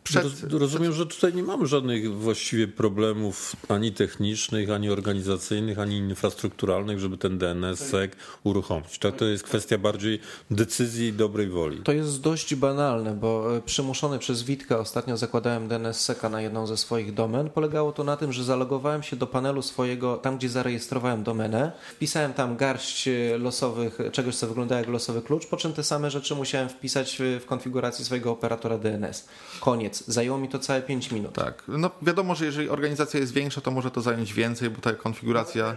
przed, 0.09 0.53
Rozumiem, 0.53 0.93
że 0.93 1.07
tutaj 1.07 1.35
nie 1.35 1.43
mamy 1.43 1.67
żadnych 1.67 2.15
właściwie 2.15 2.69
problemów 2.69 3.57
ani 3.69 3.93
technicznych, 3.93 4.71
ani 4.71 4.91
organizacyjnych, 4.91 5.79
ani 5.79 5.97
infrastrukturalnych, 5.97 6.99
żeby 6.99 7.19
ten 7.19 7.39
DNS-SEC 7.39 8.11
uruchomić. 8.45 8.99
To, 8.99 9.13
to 9.13 9.25
jest 9.25 9.45
kwestia 9.45 9.79
bardziej 9.79 10.21
decyzji 10.51 11.09
i 11.09 11.13
dobrej 11.13 11.49
woli. 11.49 11.83
To 11.83 11.93
jest 11.93 12.21
dość 12.21 12.55
banalne, 12.55 13.15
bo 13.15 13.57
e, 13.57 13.61
przymuszony 13.61 14.19
przez 14.19 14.43
Witkę 14.43 14.79
ostatnio 14.79 15.17
zakładałem 15.17 15.69
DNS-SECa 15.69 16.31
na 16.31 16.41
jedną 16.41 16.67
ze 16.67 16.77
swoich 16.77 17.15
domen. 17.15 17.51
Polegało 17.51 17.93
to 17.93 18.05
na 18.05 18.17
tym, 18.17 18.33
że 18.33 18.45
zalogowałem 18.45 19.03
się 19.03 19.17
do 19.17 19.27
panelu 19.27 19.63
swojego, 19.63 20.17
tam 20.17 20.39
gdzie 20.39 20.49
zarejestrowałem 20.49 21.23
domenę, 21.23 21.73
wpisałem 21.91 22.33
tam 22.33 22.57
garść 22.57 23.09
e, 23.09 23.39
losowych, 23.39 23.99
czegoś 24.13 24.37
co 24.37 24.47
wygląda 24.47 24.79
jak 24.79 24.89
losowy 24.89 25.23
klucz, 25.23 25.47
po 25.47 25.57
czym 25.57 25.73
te 25.73 25.85
same 25.85 26.11
rzeczy 26.11 26.35
musiałem 26.35 26.69
wpisać 26.69 27.19
w 27.41 27.45
konfiguracji 27.47 28.05
swojego 28.05 28.31
operatora 28.31 28.79
DNS. 28.79 29.29
Koniec 29.61 29.98
Zajęło 30.07 30.39
mi 30.39 30.49
to 30.49 30.59
całe 30.59 30.83
5 30.83 31.11
minut. 31.13 31.35
Tak. 31.35 31.63
No 31.69 31.91
wiadomo, 32.03 32.35
że 32.35 32.45
jeżeli 32.45 32.69
organizacja 32.69 33.21
jest 33.21 33.33
większa, 33.33 33.61
to 33.61 33.71
może 33.71 33.91
to 33.91 34.01
zająć 34.01 34.35
więcej, 34.35 34.71
bo 34.71 34.81
ta 34.81 34.93
konfiguracja... 34.93 35.77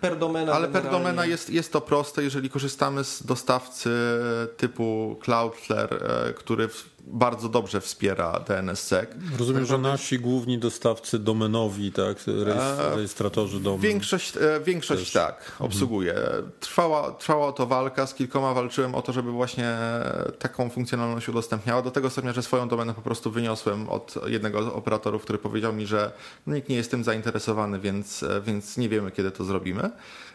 Per 0.00 0.18
domena 0.18 0.52
Ale 0.52 0.68
per 0.68 0.90
domena 0.90 1.26
jest, 1.26 1.50
jest 1.50 1.72
to 1.72 1.80
proste, 1.80 2.22
jeżeli 2.22 2.50
korzystamy 2.50 3.04
z 3.04 3.26
dostawcy 3.26 3.90
typu 4.56 5.16
Cloudflare, 5.22 5.94
e, 6.28 6.32
który 6.32 6.68
w- 6.68 6.93
bardzo 7.06 7.48
dobrze 7.48 7.80
wspiera 7.80 8.40
DNSSEC. 8.40 9.08
Rozumiem, 9.38 9.66
że 9.66 9.78
nasi 9.78 10.18
główni 10.18 10.58
dostawcy 10.58 11.18
domenowi, 11.18 11.92
tak, 11.92 12.16
rejestr- 12.18 12.94
rejestratorzy 12.94 13.60
domen. 13.60 13.80
Większość, 13.80 14.36
e, 14.36 14.60
większość 14.64 15.12
tak, 15.12 15.52
obsługuje. 15.58 16.14
Trwała, 16.60 17.12
trwała 17.12 17.52
to 17.52 17.66
walka, 17.66 18.06
z 18.06 18.14
kilkoma 18.14 18.54
walczyłem 18.54 18.94
o 18.94 19.02
to, 19.02 19.12
żeby 19.12 19.30
właśnie 19.30 19.76
taką 20.38 20.70
funkcjonalność 20.70 21.28
udostępniała. 21.28 21.82
Do 21.82 21.90
tego 21.90 22.10
stopnia, 22.10 22.32
że 22.32 22.42
swoją 22.42 22.68
domenę 22.68 22.94
po 22.94 23.02
prostu 23.02 23.30
wyniosłem 23.30 23.88
od 23.88 24.14
jednego 24.26 24.62
z 24.62 24.66
operatorów, 24.66 25.22
który 25.22 25.38
powiedział 25.38 25.72
mi, 25.72 25.86
że 25.86 26.12
nikt 26.46 26.68
nie 26.68 26.76
jest 26.76 26.90
tym 26.90 27.04
zainteresowany, 27.04 27.80
więc, 27.80 28.22
e, 28.22 28.40
więc 28.40 28.76
nie 28.76 28.88
wiemy, 28.88 29.10
kiedy 29.10 29.30
to 29.30 29.44
zrobimy. 29.44 29.90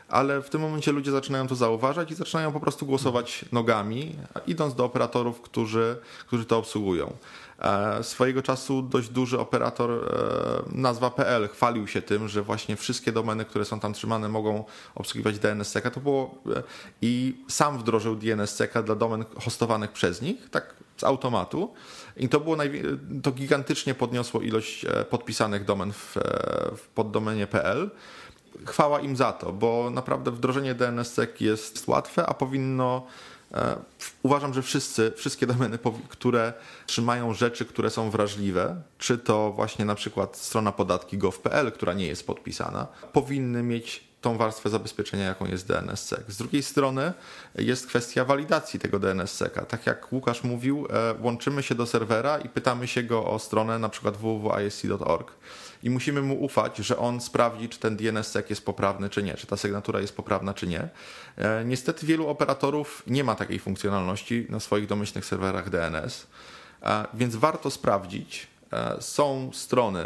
Ale 0.10 0.42
w 0.42 0.50
tym 0.50 0.62
momencie 0.62 0.92
ludzie 0.92 1.12
zaczynają 1.12 1.48
to 1.48 1.56
zauważać 1.56 2.12
i 2.12 2.16
zaczynają 2.16 2.52
po 2.52 2.60
prostu 2.60 2.86
głosować 2.86 3.46
nogami, 3.52 4.16
idąc 4.48 4.76
do 4.76 4.86
operatorów, 4.86 5.42
którzy, 5.42 5.98
którzy 6.28 6.46
to 6.46 6.58
obsługują. 6.58 7.14
E, 7.60 8.04
Swojego 8.04 8.42
czasu 8.42 8.82
dość 8.82 9.10
duży 9.10 9.40
operator, 9.40 9.92
e, 9.92 10.78
nazwa.pl, 10.78 11.50
chwalił 11.50 11.88
się 11.88 12.02
tym, 12.02 12.28
że 12.28 12.42
właśnie 12.42 12.76
wszystkie 12.76 13.12
domeny, 13.12 13.46
które 13.46 13.66
są 13.66 13.80
tam 13.80 13.94
trzymane, 13.94 14.30
mogą 14.30 14.64
obsługiwać 14.96 15.40
DNSSEC. 15.40 15.94
To 15.94 16.00
było 16.00 16.36
e, 16.56 16.64
i 17.02 17.44
sam 17.48 17.78
wdrożył 17.78 18.16
DNSSEC 18.16 18.72
dla 18.86 18.96
domen 18.96 19.26
hostowanych 19.44 19.92
przez 19.92 20.22
nich, 20.22 20.50
tak 20.50 20.76
z 20.98 21.04
automatu. 21.04 21.74
I 22.18 22.30
to 22.30 22.40
było 22.40 22.58
to 23.24 23.32
gigantycznie 23.32 23.94
podniosło 23.94 24.42
ilość 24.42 24.86
podpisanych 25.10 25.66
domen 25.66 25.94
w, 25.94 26.18
w 26.78 26.88
poddomenie.pl 26.88 27.90
chwała 28.66 29.00
im 29.00 29.16
za 29.16 29.32
to, 29.32 29.54
bo 29.54 29.90
naprawdę 29.90 30.32
wdrożenie 30.32 30.76
DNSSEC 30.76 31.30
jest 31.42 31.88
łatwe, 31.88 32.26
a 32.26 32.34
powinno. 32.34 33.06
e, 33.54 33.76
Uważam, 34.24 34.54
że 34.54 34.62
wszyscy, 34.62 35.12
wszystkie 35.16 35.48
domeny, 35.48 35.80
które 36.10 36.54
trzymają 36.88 37.34
rzeczy, 37.34 37.66
które 37.66 37.90
są 37.90 38.10
wrażliwe, 38.10 38.82
czy 38.98 39.18
to 39.18 39.52
właśnie 39.52 39.86
na 39.86 39.96
przykład 39.96 40.38
strona 40.38 40.72
podatki 40.72 41.18
gov.pl, 41.18 41.72
która 41.72 41.94
nie 41.94 42.08
jest 42.08 42.28
podpisana, 42.28 42.88
powinny 43.14 43.64
mieć 43.64 44.10
tą 44.22 44.38
warstwę 44.38 44.70
zabezpieczenia, 44.70 45.26
jaką 45.26 45.46
jest 45.46 45.68
DNSSEC. 45.68 46.20
Z 46.28 46.38
drugiej 46.38 46.64
strony 46.64 47.14
jest 47.56 47.88
kwestia 47.88 48.26
walidacji 48.26 48.80
tego 48.80 49.00
DNSSEC-a. 49.00 49.66
Tak 49.66 49.86
jak 49.86 50.14
Łukasz 50.14 50.44
mówił, 50.44 50.88
e, 50.90 51.16
łączymy 51.22 51.64
się 51.64 51.76
do 51.76 51.86
serwera 51.86 52.38
i 52.38 52.50
pytamy 52.50 52.88
się 52.88 53.04
go 53.04 53.26
o 53.26 53.40
stronę 53.40 53.80
na 53.80 53.90
przykład 53.90 54.18
www.isc.org 54.18 55.32
i 55.84 55.90
musimy 55.90 56.22
mu 56.22 56.44
ufać, 56.44 56.78
że 56.78 56.98
on 56.98 57.22
sprawdzi, 57.22 57.70
czy 57.70 57.80
ten 57.80 57.98
DNSSEC 57.98 58.50
jest 58.50 58.66
poprawny, 58.66 59.10
czy 59.10 59.24
nie, 59.24 59.34
czy 59.34 59.48
ta 59.48 59.58
sygnatura 59.58 60.00
jest 60.02 60.16
poprawna, 60.16 60.54
czy 60.54 60.68
nie. 60.68 60.90
E, 61.38 61.64
Niestety 61.66 62.06
wielu 62.06 62.28
operatorów 62.28 63.04
nie 63.08 63.24
ma 63.24 63.36
takiej 63.36 63.60
funkcjonalności 63.60 64.46
na 64.50 64.60
swoich 64.60 64.88
domyślnych 64.88 65.26
serwerach 65.26 65.70
DNS, 65.70 66.28
e, 66.84 67.06
więc 67.14 67.36
warto 67.36 67.72
sprawdzić. 67.72 68.48
E, 68.74 68.98
Są 69.02 69.50
strony, 69.54 70.04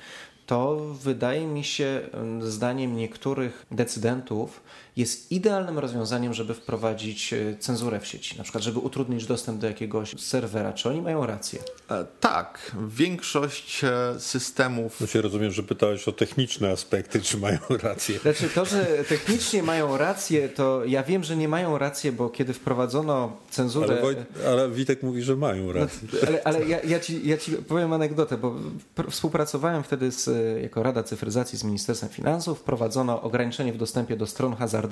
To 0.45 0.75
wydaje 1.03 1.47
mi 1.47 1.63
się, 1.63 2.01
zdaniem 2.41 2.95
niektórych 2.95 3.65
decydentów, 3.71 4.61
jest 4.97 5.31
idealnym 5.31 5.79
rozwiązaniem, 5.79 6.33
żeby 6.33 6.53
wprowadzić 6.53 7.33
e, 7.33 7.57
cenzurę 7.59 7.99
w 7.99 8.07
sieci. 8.07 8.37
Na 8.37 8.43
przykład, 8.43 8.63
żeby 8.63 8.79
utrudnić 8.79 9.25
dostęp 9.25 9.59
do 9.61 9.67
jakiegoś 9.67 10.11
serwera. 10.21 10.73
Czy 10.73 10.89
oni 10.89 11.01
mają 11.01 11.25
rację? 11.25 11.59
E, 11.91 12.05
Tak, 12.19 12.75
większość 12.87 13.83
e, 13.83 14.19
systemów 14.19 14.97
To 14.97 15.07
się 15.07 15.21
rozumiem, 15.21 15.51
że 15.51 15.63
pytałeś 15.63 16.07
o 16.07 16.11
techniczne 16.11 16.71
aspekty, 16.71 17.21
czy 17.21 17.37
mają 17.37 17.59
rację. 17.83 18.19
Znaczy 18.19 18.49
to, 18.49 18.65
że 18.65 18.85
technicznie 19.09 19.63
mają 19.63 19.97
rację, 19.97 20.49
to 20.49 20.85
ja 20.85 21.03
wiem, 21.03 21.23
że 21.23 21.35
nie 21.37 21.47
mają 21.47 21.77
rację, 21.77 22.11
bo 22.11 22.29
kiedy 22.29 22.53
wprowadzono 22.53 23.37
cenzurę... 23.49 23.87
Ale, 23.93 24.01
Wojt, 24.01 24.19
ale 24.47 24.69
Witek 24.69 25.03
mówi, 25.03 25.21
że 25.21 25.35
mają 25.35 25.71
rację. 25.71 26.07
Ale, 26.27 26.43
ale 26.43 26.65
ja, 26.65 26.79
ja, 26.81 26.99
ci, 26.99 27.27
ja 27.27 27.37
ci 27.37 27.51
powiem 27.51 27.93
anegdotę, 27.93 28.37
bo 28.37 28.55
pr- 28.97 29.11
współpracowałem 29.11 29.83
wtedy 29.83 30.11
z, 30.11 30.27
e, 30.27 30.61
jako 30.61 30.83
Rada 30.83 31.03
Cyfryzacji 31.03 31.59
z 31.59 31.63
Ministerstwem 31.63 32.09
Finansów. 32.09 32.59
Wprowadzono 32.59 33.21
ograniczenie 33.21 33.73
w 33.73 33.77
dostępie 33.77 34.15
do 34.17 34.27
stron 34.27 34.55
hazardowych. 34.55 34.84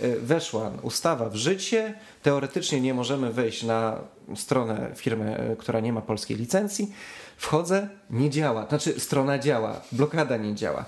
E, 0.00 0.16
Weszła 0.16 0.70
ustawa 0.82 1.28
w 1.28 1.34
życie. 1.34 1.94
Teoretycznie 2.22 2.80
nie 2.80 2.94
możemy 2.94 3.32
wejść 3.32 3.62
na 3.62 3.96
stronę 4.36 4.90
firmy, 4.96 5.36
e, 5.36 5.56
która 5.56 5.80
nie 5.80 5.92
ma 5.92 6.00
polskiej 6.00 6.36
licencji. 6.36 6.92
Wchodzę, 7.36 7.88
nie 8.10 8.30
działa. 8.30 8.66
Znaczy 8.68 9.00
strona 9.00 9.38
działa, 9.38 9.80
blokada 9.92 10.36
nie 10.36 10.54
działa. 10.54 10.84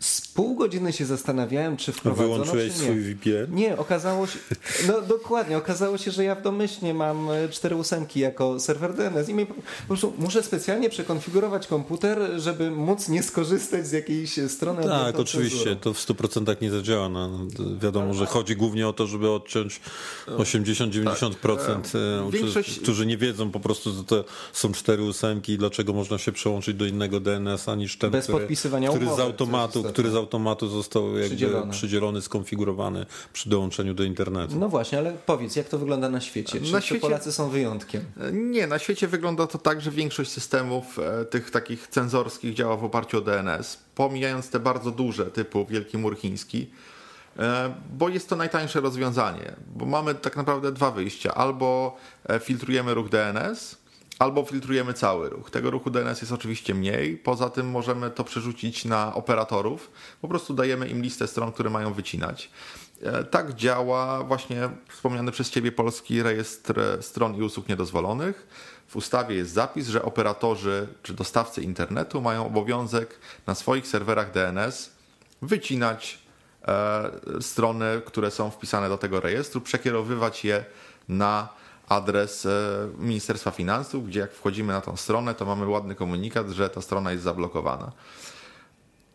Z 0.00 0.28
pół 0.28 0.54
godziny 0.56 0.92
się 0.92 1.06
zastanawiałem, 1.06 1.76
czy 1.76 1.92
wprowadzono, 1.92 2.28
Wyłączyłeś 2.34 2.72
czy 2.74 2.78
nie. 2.80 2.84
swój 2.84 3.00
VPN? 3.14 3.54
Nie, 3.54 3.76
okazało 3.78 4.26
się, 4.26 4.38
no 4.88 5.00
dokładnie, 5.02 5.56
okazało 5.58 5.98
się, 5.98 6.10
że 6.10 6.24
ja 6.24 6.34
w 6.34 6.42
domyślnie 6.42 6.94
mam 6.94 7.30
e, 7.30 7.48
cztery 7.48 7.76
ósemki 7.76 8.20
jako 8.20 8.60
serwer 8.60 8.94
DNS 8.94 9.28
i 9.28 9.34
mi 9.34 9.46
po 9.46 9.54
prostu 9.88 10.12
muszę 10.18 10.42
specjalnie 10.42 10.90
przekonfigurować 10.90 11.66
komputer, 11.66 12.18
żeby 12.36 12.70
móc 12.70 13.08
nie 13.08 13.22
skorzystać 13.22 13.86
z 13.86 13.92
jakiejś 13.92 14.38
strony 14.48 14.82
Tak, 14.84 15.18
oczywiście, 15.18 15.76
to 15.76 15.94
w 15.94 15.98
100% 15.98 16.56
nie 16.62 16.70
zadziała. 16.70 17.08
No, 17.08 17.30
wiadomo, 17.80 18.14
że 18.14 18.26
chodzi 18.26 18.56
głównie 18.56 18.88
o 18.88 18.92
to, 18.92 19.06
żeby 19.06 19.30
odciąć 19.30 19.80
80-90%, 20.26 21.94
e, 21.94 22.30
Większość- 22.30 22.68
którzy, 22.70 22.80
którzy 22.82 23.06
nie 23.06 23.16
wiedzą 23.16 23.50
po 23.50 23.60
prostu, 23.60 23.92
że 23.92 24.04
to 24.04 24.24
są 24.52 24.72
cztery 24.72 25.02
ósemki 25.02 25.52
i 25.52 25.58
dlaczego 25.58 25.92
można 25.92 26.18
się 26.18 26.32
przełączyć 26.32 26.76
do 26.76 26.86
innego 26.86 27.20
DNS-a 27.20 27.74
niż 27.74 27.96
ten, 27.96 28.10
Bez 28.10 28.24
który, 28.24 28.38
podpisywania 28.38 28.88
który, 28.88 29.04
z 29.04 29.08
umowy, 29.08 29.22
co 29.22 29.26
automatu, 29.26 29.82
który 29.92 30.10
z 30.10 30.14
automatu 30.14 30.68
został 30.68 31.06
jakby 31.06 31.26
Przydzielony. 31.26 31.72
przydzielony, 31.72 32.22
skonfigurowany 32.22 33.06
przy 33.32 33.48
dołączeniu 33.50 33.94
do 33.94 34.04
internetu. 34.04 34.56
No 34.58 34.68
właśnie, 34.68 34.98
ale 34.98 35.12
powiedz, 35.26 35.56
jak 35.56 35.68
to 35.68 35.78
wygląda 35.78 36.08
na 36.08 36.20
świecie? 36.20 36.60
Czy, 36.60 36.72
Na 36.72 36.80
czy 36.80 36.86
świecie- 36.86 37.00
Polacy 37.00 37.32
są 37.32 37.48
wyjątkiem? 37.50 38.04
Nie, 38.32 38.66
na 38.66 38.78
świecie 38.78 39.08
wygląda 39.08 39.46
to 39.46 39.58
tak, 39.58 39.80
że 39.80 39.90
większość 39.90 40.30
systemów 40.30 40.98
e, 40.98 41.24
tych 41.24 41.50
takich 41.50 41.86
cenzorskich 41.88 42.54
działa 42.54 42.76
w 42.76 42.84
oparciu 42.84 43.18
o 43.18 43.20
DNS, 43.20 43.78
pomijając 43.94 44.50
te 44.50 44.60
bardzo 44.60 44.90
duże 44.90 45.26
typu 45.26 45.66
Wielki 45.66 45.98
Mur 45.98 46.16
Chiński, 46.18 46.70
e, 47.38 47.74
bo 47.92 48.08
jest 48.08 48.28
to 48.28 48.36
najtańsze 48.36 48.80
rozwiązanie, 48.80 49.52
bo 49.76 49.86
mamy 49.86 50.14
tak 50.14 50.36
naprawdę 50.36 50.72
dwa 50.72 50.90
wyjścia. 50.90 51.34
Albo 51.34 51.96
e, 52.28 52.38
filtrujemy 52.40 52.94
ruch 52.94 53.08
DNS, 53.08 53.76
albo 54.20 54.44
filtrujemy 54.44 54.94
cały 54.94 55.28
ruch. 55.28 55.50
Tego 55.50 55.70
ruchu 55.70 55.90
DNS 55.90 56.20
jest 56.20 56.32
oczywiście 56.32 56.74
mniej, 56.74 57.16
poza 57.16 57.50
tym 57.50 57.70
możemy 57.70 58.10
to 58.10 58.24
przerzucić 58.24 58.84
na 58.84 59.14
operatorów, 59.14 59.90
po 60.20 60.28
prostu 60.28 60.54
dajemy 60.54 60.88
im 60.88 61.02
listę 61.02 61.26
stron, 61.26 61.52
które 61.52 61.70
mają 61.70 61.92
wycinać. 61.92 62.50
E, 63.02 63.24
Tak 63.24 63.54
działa 63.54 64.24
właśnie 64.24 64.68
wspomniany 64.88 65.32
przez 65.32 65.50
Ciebie 65.50 65.72
polski 65.72 66.22
rejestr 66.22 66.80
stron 67.00 67.34
i 67.36 67.42
usług 67.42 67.68
niedozwolonych. 67.68 68.46
W 68.88 68.96
ustawie 68.96 69.36
jest 69.36 69.52
zapis, 69.52 69.88
że 69.88 70.02
operatorzy 70.02 70.86
czy 71.02 71.14
dostawcy 71.14 71.62
internetu 71.62 72.20
mają 72.20 72.46
obowiązek 72.46 73.18
na 73.46 73.54
swoich 73.54 73.86
serwerach 73.86 74.32
DNS 74.32 74.90
wycinać 75.42 76.18
strony, 77.40 78.02
które 78.06 78.30
są 78.30 78.50
wpisane 78.50 78.88
do 78.88 78.98
tego 78.98 79.20
rejestru, 79.20 79.60
przekierowywać 79.60 80.44
je 80.44 80.64
na 81.08 81.59
adres 81.90 82.48
Ministerstwa 82.98 83.50
Finansów, 83.50 84.06
gdzie 84.06 84.20
jak 84.20 84.32
wchodzimy 84.32 84.72
na 84.72 84.80
tą 84.80 84.96
stronę, 84.96 85.34
to 85.34 85.44
mamy 85.44 85.68
ładny 85.68 85.94
komunikat, 85.94 86.50
że 86.50 86.70
ta 86.70 86.80
strona 86.80 87.12
jest 87.12 87.24
zablokowana. 87.24 87.92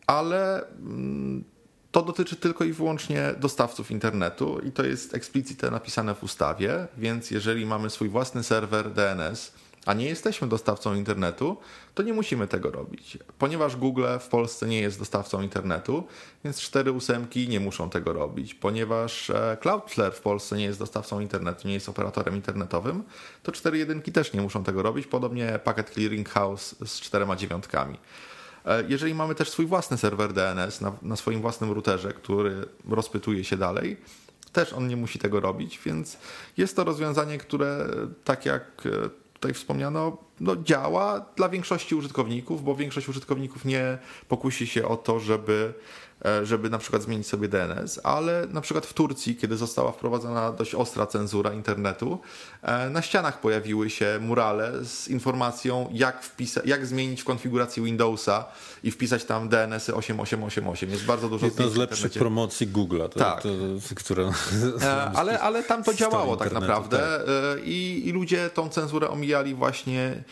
Ale 0.06 0.68
mm, 0.68 1.44
to 1.92 2.02
dotyczy 2.02 2.36
tylko 2.36 2.64
i 2.64 2.72
wyłącznie 2.72 3.34
dostawców 3.38 3.90
internetu 3.90 4.60
i 4.60 4.72
to 4.72 4.84
jest 4.84 5.14
eksplicite 5.14 5.70
napisane 5.70 6.14
w 6.14 6.22
ustawie, 6.22 6.86
więc 6.96 7.30
jeżeli 7.30 7.66
mamy 7.66 7.90
swój 7.90 8.08
własny 8.08 8.42
serwer 8.42 8.90
DNS, 8.92 9.52
a 9.86 9.94
nie 9.94 10.06
jesteśmy 10.06 10.48
dostawcą 10.48 10.94
internetu, 10.94 11.56
to 11.94 12.02
nie 12.02 12.12
musimy 12.12 12.46
tego 12.46 12.70
robić. 12.70 13.18
Ponieważ 13.38 13.76
Google 13.76 14.04
w 14.20 14.28
Polsce 14.28 14.66
nie 14.66 14.80
jest 14.80 14.98
dostawcą 14.98 15.42
internetu, 15.42 16.04
więc 16.44 16.60
4 16.60 16.92
ósemki 16.92 17.48
nie 17.48 17.60
muszą 17.60 17.90
tego 17.90 18.12
robić. 18.12 18.54
Ponieważ 18.54 19.30
e, 19.30 19.56
Cloudflare 19.60 20.14
w 20.14 20.20
Polsce 20.20 20.56
nie 20.56 20.64
jest 20.64 20.78
dostawcą 20.78 21.20
internetu, 21.20 21.68
nie 21.68 21.74
jest 21.74 21.88
operatorem 21.88 22.36
internetowym, 22.36 23.02
to 23.42 23.52
4 23.52 23.78
jedynki 23.78 24.12
też 24.12 24.32
nie 24.32 24.40
muszą 24.40 24.64
tego 24.64 24.82
robić. 24.82 25.06
Podobnie 25.06 25.60
Packet 25.64 25.90
Clearing 25.90 26.28
House 26.28 26.74
z 26.86 27.00
4 27.00 27.26
dziewiątkami. 27.36 27.98
E, 28.64 28.84
jeżeli 28.88 29.14
mamy 29.14 29.34
też 29.34 29.50
swój 29.50 29.66
własny 29.66 29.98
serwer 29.98 30.32
DNS 30.32 30.80
na, 30.80 30.92
na 31.02 31.16
swoim 31.16 31.40
własnym 31.40 31.72
routerze, 31.72 32.12
który 32.12 32.64
rozpytuje 32.88 33.44
się 33.44 33.56
dalej, 33.56 33.96
też 34.52 34.72
on 34.72 34.88
nie 34.88 34.96
musi 34.96 35.18
tego 35.18 35.40
robić, 35.40 35.80
więc 35.84 36.18
jest 36.56 36.76
to 36.76 36.84
rozwiązanie, 36.84 37.38
które 37.38 37.86
tak 38.24 38.46
jak 38.46 38.62
e, 38.86 39.25
tutaj 39.36 39.54
wspomniano, 39.54 40.16
no 40.40 40.56
działa 40.56 41.26
dla 41.36 41.48
większości 41.48 41.94
użytkowników, 41.94 42.64
bo 42.64 42.74
większość 42.74 43.08
użytkowników 43.08 43.64
nie 43.64 43.98
pokusi 44.28 44.66
się 44.66 44.88
o 44.88 44.96
to, 44.96 45.20
żeby 45.20 45.74
żeby 46.42 46.70
na 46.70 46.78
przykład 46.78 47.02
zmienić 47.02 47.26
sobie 47.26 47.48
DNS, 47.48 48.00
ale 48.04 48.46
na 48.50 48.60
przykład 48.60 48.86
w 48.86 48.92
Turcji, 48.92 49.36
kiedy 49.36 49.56
została 49.56 49.92
wprowadzona 49.92 50.52
dość 50.52 50.74
ostra 50.74 51.06
cenzura 51.06 51.52
internetu, 51.52 52.18
e, 52.62 52.90
na 52.90 53.02
ścianach 53.02 53.40
pojawiły 53.40 53.90
się 53.90 54.18
murale 54.20 54.84
z 54.84 55.08
informacją, 55.08 55.88
jak, 55.92 56.22
wpisa- 56.22 56.60
jak 56.64 56.86
zmienić 56.86 57.22
w 57.22 57.24
konfiguracji 57.24 57.82
Windowsa 57.82 58.44
i 58.82 58.90
wpisać 58.90 59.24
tam 59.24 59.48
DNS-y 59.48 59.94
8888. 59.94 60.90
Jest 60.90 61.04
bardzo 61.04 61.28
dużo 61.28 61.46
Jedna 61.46 61.68
z 61.68 61.76
lepszych 61.76 62.12
promocji 62.12 62.68
Google'a, 62.68 63.08
to, 63.08 63.18
tak. 63.18 63.42
to, 63.42 63.48
która... 63.96 64.24
E, 64.82 65.10
ale, 65.14 65.40
ale 65.40 65.62
tam 65.62 65.84
to 65.84 65.94
działało 66.04 66.36
tak 66.36 66.52
naprawdę 66.52 66.98
tak. 66.98 67.64
I, 67.64 68.02
i 68.08 68.12
ludzie 68.12 68.50
tą 68.50 68.68
cenzurę 68.68 69.08
omijali 69.08 69.54
właśnie 69.54 70.24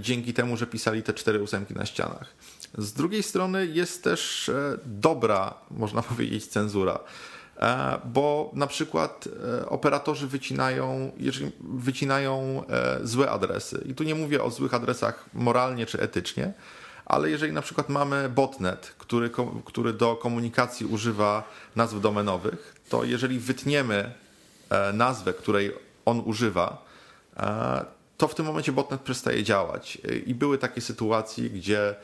dzięki 0.00 0.34
temu, 0.34 0.56
że 0.56 0.66
pisali 0.66 1.02
te 1.02 1.14
cztery 1.14 1.42
ósemki 1.42 1.74
na 1.74 1.86
ścianach. 1.86 2.26
Z 2.78 2.92
drugiej 2.92 3.22
strony 3.22 3.66
jest 3.66 4.04
też 4.04 4.48
e, 4.48 4.78
dobra, 4.84 5.54
można 5.70 6.02
powiedzieć, 6.12 6.46
cenzura. 6.46 6.98
E, 7.56 8.00
bo 8.04 8.50
na 8.54 8.66
przykład 8.66 9.28
e, 9.60 9.68
operatorzy 9.68 10.26
wycinają, 10.26 11.12
wycinają 11.60 12.62
złe 13.02 13.30
adresy. 13.30 13.84
I 13.86 13.94
tu 13.94 14.04
nie 14.04 14.14
mówię 14.14 14.42
o 14.42 14.50
złych 14.50 14.74
adresach 14.74 15.26
moralnie 15.34 15.86
czy 15.86 16.00
etycznie, 16.00 16.52
ale 17.06 17.30
jeżeli 17.30 17.52
na 17.52 17.62
przykład 17.62 17.88
mamy 17.88 18.28
botnet, 18.28 18.94
który, 18.98 19.30
który 19.64 19.92
do 19.92 20.16
komunikacji 20.16 20.86
używa 20.86 21.44
nazw 21.76 22.00
domenowych, 22.00 22.74
to 22.88 23.04
jeżeli 23.04 23.38
wytniemy 23.38 24.12
nazwę, 24.92 25.32
której 25.32 25.72
on 26.04 26.22
używa, 26.24 26.84
to 28.16 28.28
w 28.28 28.34
tym 28.34 28.46
momencie 28.46 28.72
botnet 28.72 29.00
przestaje 29.00 29.42
działać. 29.42 29.98
I 30.26 30.34
były 30.34 30.58
takie 30.58 30.80
sytuacje, 30.80 31.50
gdzie 31.50 31.94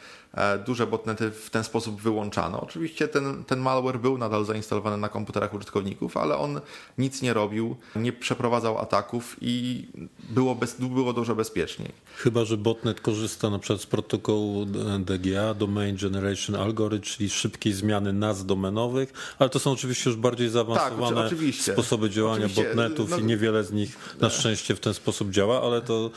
duże 0.66 0.86
botnety 0.86 1.30
w 1.30 1.50
ten 1.50 1.64
sposób 1.64 2.00
wyłączano. 2.00 2.60
Oczywiście 2.60 3.08
ten, 3.08 3.44
ten 3.44 3.60
malware 3.60 3.98
był 3.98 4.18
nadal 4.18 4.44
zainstalowany 4.44 4.96
na 4.96 5.08
komputerach 5.08 5.54
użytkowników, 5.54 6.16
ale 6.16 6.38
on 6.38 6.60
nic 6.98 7.22
nie 7.22 7.34
robił, 7.34 7.76
nie 7.96 8.12
przeprowadzał 8.12 8.78
ataków 8.78 9.36
i 9.40 9.86
było, 10.30 10.54
bez, 10.54 10.76
było 10.80 11.12
dużo 11.12 11.34
bezpieczniej. 11.34 11.92
Chyba, 12.16 12.44
że 12.44 12.56
botnet 12.56 13.00
korzysta 13.00 13.50
na 13.50 13.58
przykład 13.58 13.80
z 13.80 13.86
protokołu 13.86 14.66
DGA, 14.98 15.54
Domain 15.54 15.96
Generation 15.96 16.56
Algorithm, 16.56 17.04
czyli 17.04 17.30
szybkiej 17.30 17.72
zmiany 17.72 18.12
nazw 18.12 18.46
domenowych, 18.46 19.12
ale 19.38 19.50
to 19.50 19.58
są 19.58 19.70
oczywiście 19.70 20.10
już 20.10 20.18
bardziej 20.18 20.48
zaawansowane 20.48 21.30
tak, 21.30 21.38
sposoby 21.72 22.10
działania 22.10 22.46
oczywiście. 22.46 22.64
botnetów 22.64 23.10
no, 23.10 23.18
i 23.18 23.24
niewiele 23.24 23.64
z 23.64 23.72
nich 23.72 23.98
na 24.20 24.30
szczęście 24.30 24.74
w 24.74 24.80
ten 24.80 24.94
sposób 24.94 25.30
działa, 25.30 25.62
ale 25.62 25.82
to 25.82 26.10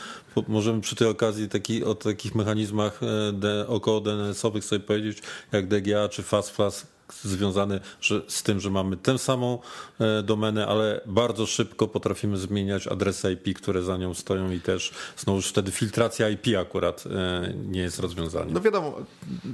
możemy 0.47 0.82
przy 0.82 0.95
tej 0.95 1.08
okazji 1.08 1.49
taki, 1.49 1.84
o 1.84 1.95
takich 1.95 2.36
mechanizmach 2.36 2.99
e, 3.43 3.67
około 3.67 4.01
DNS-owych 4.08 4.65
sobie 4.65 4.80
powiedzieć, 4.80 5.22
jak 5.52 5.67
DGA 5.67 6.10
czy 6.10 6.24
FastFast 6.24 6.98
związany 7.13 7.80
z 8.28 8.43
tym, 8.43 8.60
że 8.60 8.70
mamy 8.70 8.98
tę 8.98 9.17
samą 9.17 9.60
e, 10.00 10.24
domenę, 10.24 10.67
ale 10.67 11.02
bardzo 11.06 11.46
szybko 11.46 11.88
potrafimy 11.88 12.38
zmieniać 12.38 12.88
adresy 12.88 13.32
IP, 13.32 13.58
które 13.58 13.84
za 13.84 13.98
nią 13.98 14.13
stoją 14.13 14.52
i 14.52 14.60
też 14.62 14.91
znowu 15.17 15.41
wtedy 15.41 15.72
filtracja 15.72 16.30
IP 16.30 16.46
akurat 16.62 17.04
e, 17.06 17.54
nie 17.54 17.82
jest 17.82 18.00
rozwiązaniem. 18.00 18.54
No 18.54 18.62
wiadomo, 18.62 18.98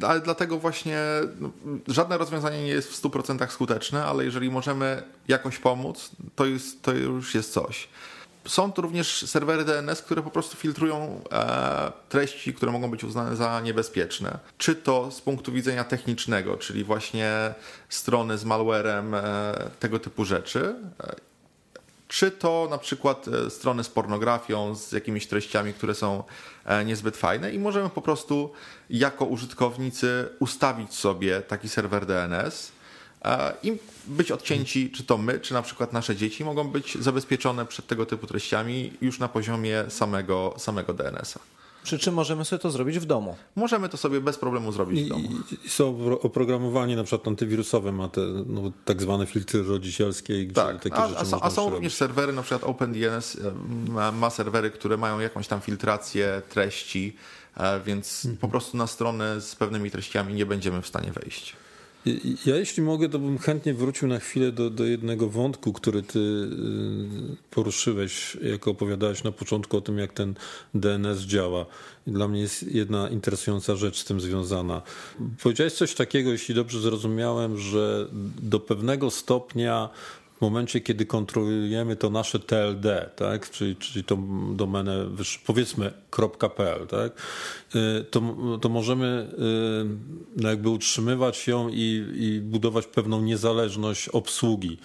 ale 0.01 0.21
dlatego 0.21 0.59
właśnie 0.59 0.99
no, 1.39 1.49
żadne 1.87 2.17
rozwiązanie 2.17 2.63
nie 2.63 2.69
jest 2.69 2.89
w 2.89 3.01
100% 3.01 3.49
skuteczne, 3.49 4.05
ale 4.05 4.25
jeżeli 4.25 4.51
możemy 4.51 5.03
jakoś 5.27 5.57
pomóc, 5.57 6.11
to, 6.35 6.45
jest, 6.45 6.81
to 6.81 6.91
już 6.91 7.35
jest 7.35 7.53
coś. 7.53 7.87
Są 8.47 8.71
to 8.71 8.81
również 8.81 9.29
serwery 9.29 9.65
DNS, 9.65 10.01
które 10.01 10.21
po 10.21 10.31
prostu 10.31 10.57
filtrują 10.57 11.21
e, 11.31 11.91
treści, 12.09 12.53
które 12.53 12.71
mogą 12.71 12.91
być 12.91 13.03
uznane 13.03 13.35
za 13.35 13.61
niebezpieczne. 13.61 14.39
Czy 14.57 14.75
to 14.75 15.11
z 15.11 15.21
punktu 15.21 15.51
widzenia 15.51 15.83
technicznego, 15.83 16.57
czyli 16.57 16.83
właśnie 16.83 17.53
strony 17.89 18.37
z 18.37 18.45
malwarem, 18.45 19.13
e, 19.15 19.21
tego 19.79 19.99
typu 19.99 20.25
rzeczy, 20.25 20.75
e, 21.03 21.15
czy 22.07 22.31
to 22.31 22.67
na 22.69 22.77
przykład 22.77 23.25
strony 23.49 23.83
z 23.83 23.89
pornografią, 23.89 24.75
z 24.75 24.91
jakimiś 24.91 25.27
treściami, 25.27 25.73
które 25.73 25.95
są 25.95 26.23
niezbyt 26.85 27.17
fajne 27.17 27.51
i 27.51 27.59
możemy 27.59 27.89
po 27.89 28.01
prostu 28.01 28.51
jako 28.89 29.25
użytkownicy 29.25 30.29
ustawić 30.39 30.93
sobie 30.93 31.41
taki 31.41 31.69
serwer 31.69 32.05
DNS 32.05 32.71
i 33.63 33.77
być 34.07 34.31
odcięci, 34.31 34.91
czy 34.91 35.03
to 35.03 35.17
my, 35.17 35.39
czy 35.39 35.53
na 35.53 35.61
przykład 35.61 35.93
nasze 35.93 36.15
dzieci 36.15 36.45
mogą 36.45 36.67
być 36.67 36.97
zabezpieczone 37.01 37.65
przed 37.65 37.87
tego 37.87 38.05
typu 38.05 38.27
treściami 38.27 38.93
już 39.01 39.19
na 39.19 39.27
poziomie 39.27 39.85
samego, 39.89 40.53
samego 40.57 40.93
DNS-a. 40.93 41.39
Przy 41.83 41.99
czym 41.99 42.13
możemy 42.13 42.45
sobie 42.45 42.59
to 42.59 42.71
zrobić 42.71 42.99
w 42.99 43.05
domu. 43.05 43.35
Możemy 43.55 43.89
to 43.89 43.97
sobie 43.97 44.21
bez 44.21 44.37
problemu 44.37 44.71
zrobić 44.71 45.03
w 45.03 45.07
domu. 45.07 45.29
I, 45.65 45.69
są 45.69 46.17
oprogramowanie 46.21 46.95
na 46.95 47.03
przykład 47.03 47.27
antywirusowe, 47.27 47.91
ma 47.91 48.07
te 48.07 48.21
no, 48.45 48.71
tak 48.85 49.01
zwane 49.01 49.25
filtry 49.25 49.63
rodzicielskie. 49.63 50.45
Gdzie 50.45 50.53
tak, 50.53 50.83
takie 50.83 50.95
a, 50.95 51.07
rzeczy 51.07 51.35
a, 51.41 51.45
a 51.45 51.49
są 51.49 51.69
również 51.69 51.93
serwery, 51.93 52.33
na 52.33 52.41
przykład 52.41 52.63
OpenDNS 52.63 53.35
e, 53.35 53.91
ma, 53.91 54.11
ma 54.11 54.29
serwery, 54.29 54.71
które 54.71 54.97
mają 54.97 55.19
jakąś 55.19 55.47
tam 55.47 55.61
filtrację 55.61 56.41
treści, 56.49 57.15
e, 57.57 57.79
więc 57.79 58.25
mhm. 58.25 58.37
po 58.37 58.47
prostu 58.47 58.77
na 58.77 58.87
stronę 58.87 59.41
z 59.41 59.55
pewnymi 59.55 59.91
treściami 59.91 60.33
nie 60.33 60.45
będziemy 60.45 60.81
w 60.81 60.87
stanie 60.87 61.11
wejść. 61.11 61.55
Ja 62.45 62.55
jeśli 62.55 62.83
mogę, 62.83 63.09
to 63.09 63.19
bym 63.19 63.37
chętnie 63.37 63.73
wrócił 63.73 64.07
na 64.07 64.19
chwilę 64.19 64.51
do, 64.51 64.69
do 64.69 64.85
jednego 64.85 65.29
wątku, 65.29 65.73
który 65.73 66.01
ty 66.01 66.19
y, 66.19 66.47
poruszyłeś, 67.49 68.37
jak 68.51 68.67
opowiadałeś 68.67 69.23
na 69.23 69.31
początku 69.31 69.77
o 69.77 69.81
tym, 69.81 69.97
jak 69.97 70.13
ten 70.13 70.35
DNS 70.73 71.19
działa. 71.19 71.65
Dla 72.07 72.27
mnie 72.27 72.41
jest 72.41 72.63
jedna 72.63 73.09
interesująca 73.09 73.75
rzecz 73.75 73.97
z 73.97 74.05
tym 74.05 74.21
związana. 74.21 74.81
Powiedziałeś 75.43 75.73
coś 75.73 75.93
takiego, 75.93 76.31
jeśli 76.31 76.55
dobrze 76.55 76.79
zrozumiałem, 76.79 77.57
że 77.57 78.07
do 78.41 78.59
pewnego 78.59 79.11
stopnia 79.11 79.89
momencie, 80.43 80.81
kiedy 80.81 81.05
kontrolujemy 81.05 81.95
to 81.95 82.09
nasze 82.09 82.39
TLD, 82.39 83.09
tak? 83.15 83.49
czyli, 83.49 83.75
czyli 83.75 84.03
tą 84.03 84.55
domenę, 84.55 85.05
powiedzmy 85.45 85.93
.pl, 86.55 86.87
tak? 86.87 87.11
Y, 87.75 88.03
to, 88.03 88.21
to 88.61 88.69
możemy 88.69 89.27
y, 89.33 90.41
no 90.41 90.49
jakby 90.49 90.69
utrzymywać 90.69 91.47
ją 91.47 91.69
i, 91.69 92.05
i 92.15 92.41
budować 92.41 92.87
pewną 92.87 93.21
niezależność 93.21 94.09
obsługi 94.09 94.77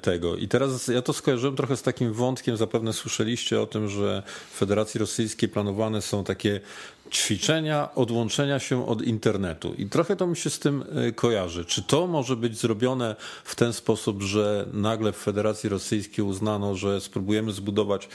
tego. 0.00 0.36
I 0.36 0.48
teraz 0.48 0.88
ja 0.88 1.02
to 1.02 1.12
skojarzyłem 1.12 1.56
trochę 1.56 1.76
z 1.76 1.82
takim 1.82 2.12
wątkiem, 2.12 2.56
zapewne 2.56 2.92
słyszeliście 2.92 3.60
o 3.60 3.66
tym, 3.66 3.88
że 3.88 4.22
w 4.50 4.56
Federacji 4.56 5.00
Rosyjskiej 5.00 5.48
planowane 5.48 6.02
są 6.02 6.24
takie 6.24 6.60
ćwiczenia 7.10 7.94
odłączenia 7.94 8.58
się 8.58 8.86
od 8.88 9.02
internetu. 9.02 9.74
I 9.78 9.86
trochę 9.86 10.16
to 10.16 10.26
mi 10.26 10.36
się 10.36 10.50
z 10.50 10.58
tym 10.58 10.84
kojarzy. 11.14 11.64
Czy 11.64 11.82
to 11.82 12.06
może 12.06 12.36
być 12.36 12.58
zrobione 12.58 13.16
w 13.44 13.54
ten 13.54 13.72
sposób, 13.72 14.22
że 14.22 14.66
nagle 14.72 15.12
w 15.12 15.16
Federacji 15.16 15.68
Rosyjskiej 15.68 16.24
uznano, 16.24 16.74
że 16.74 17.00
spróbujemy 17.00 17.52
zbudować 17.52 18.08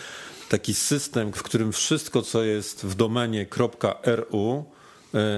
taki 0.49 0.73
system, 0.73 1.33
w 1.33 1.43
którym 1.43 1.71
wszystko, 1.71 2.21
co 2.21 2.43
jest 2.43 2.85
w 2.85 2.95
domenie 2.95 3.45
.ru 4.05 4.65
e, 4.75 4.78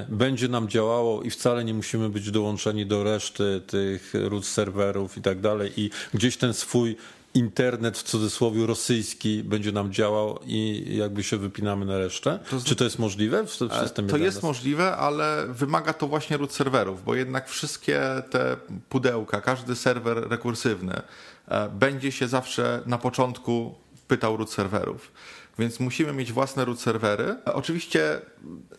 będzie 0.10 0.48
nam 0.48 0.68
działało 0.68 1.24
i 1.24 1.30
wcale 1.30 1.64
nie 1.64 1.74
musimy 1.74 2.10
być 2.10 2.32
dołączeni 2.32 2.86
do 2.86 3.04
reszty 3.04 3.62
tych 3.68 4.14
root 4.14 4.46
serwerów 4.46 5.18
i 5.18 5.22
tak 5.22 5.40
dalej 5.40 5.72
i 5.78 5.90
gdzieś 6.14 6.38
ten 6.38 6.54
swój 6.54 6.96
internet 7.34 7.98
w 7.98 8.04
cudzysłowie 8.04 8.66
rosyjski 8.66 9.44
będzie 9.44 9.72
nam 9.72 9.94
działał 9.94 10.40
i 10.46 10.86
jakby 10.98 11.24
się 11.24 11.38
wypinamy 11.38 11.86
na 11.86 11.98
resztę? 11.98 12.40
To 12.50 12.62
Czy 12.66 12.76
to 12.76 12.84
jest 12.84 13.00
możliwe 13.00 13.46
w 13.46 13.52
systemie 13.52 14.10
To 14.10 14.18
jest 14.18 14.44
możliwe, 14.44 14.98
ale 14.98 15.46
wymaga 15.50 15.94
to 15.94 16.08
właśnie 16.08 16.38
root 16.38 16.54
serwerów, 16.54 17.04
bo 17.04 17.16
jednak 17.16 17.50
wszystkie 17.50 18.02
te 18.30 18.58
pudełka, 18.90 19.42
każdy 19.42 19.76
serwer 19.76 20.30
rekursywny 20.30 21.02
e, 21.48 21.70
będzie 21.70 22.12
się 22.12 22.28
zawsze 22.28 22.82
na 22.86 22.98
początku 22.98 23.76
pytał 24.08 24.38
root 24.38 24.52
serwerów. 24.52 25.12
Więc 25.62 25.80
musimy 25.80 26.14
mieć 26.14 26.32
własne 26.34 26.66
root 26.66 26.80
serwery. 26.80 27.36
Oczywiście 27.46 28.22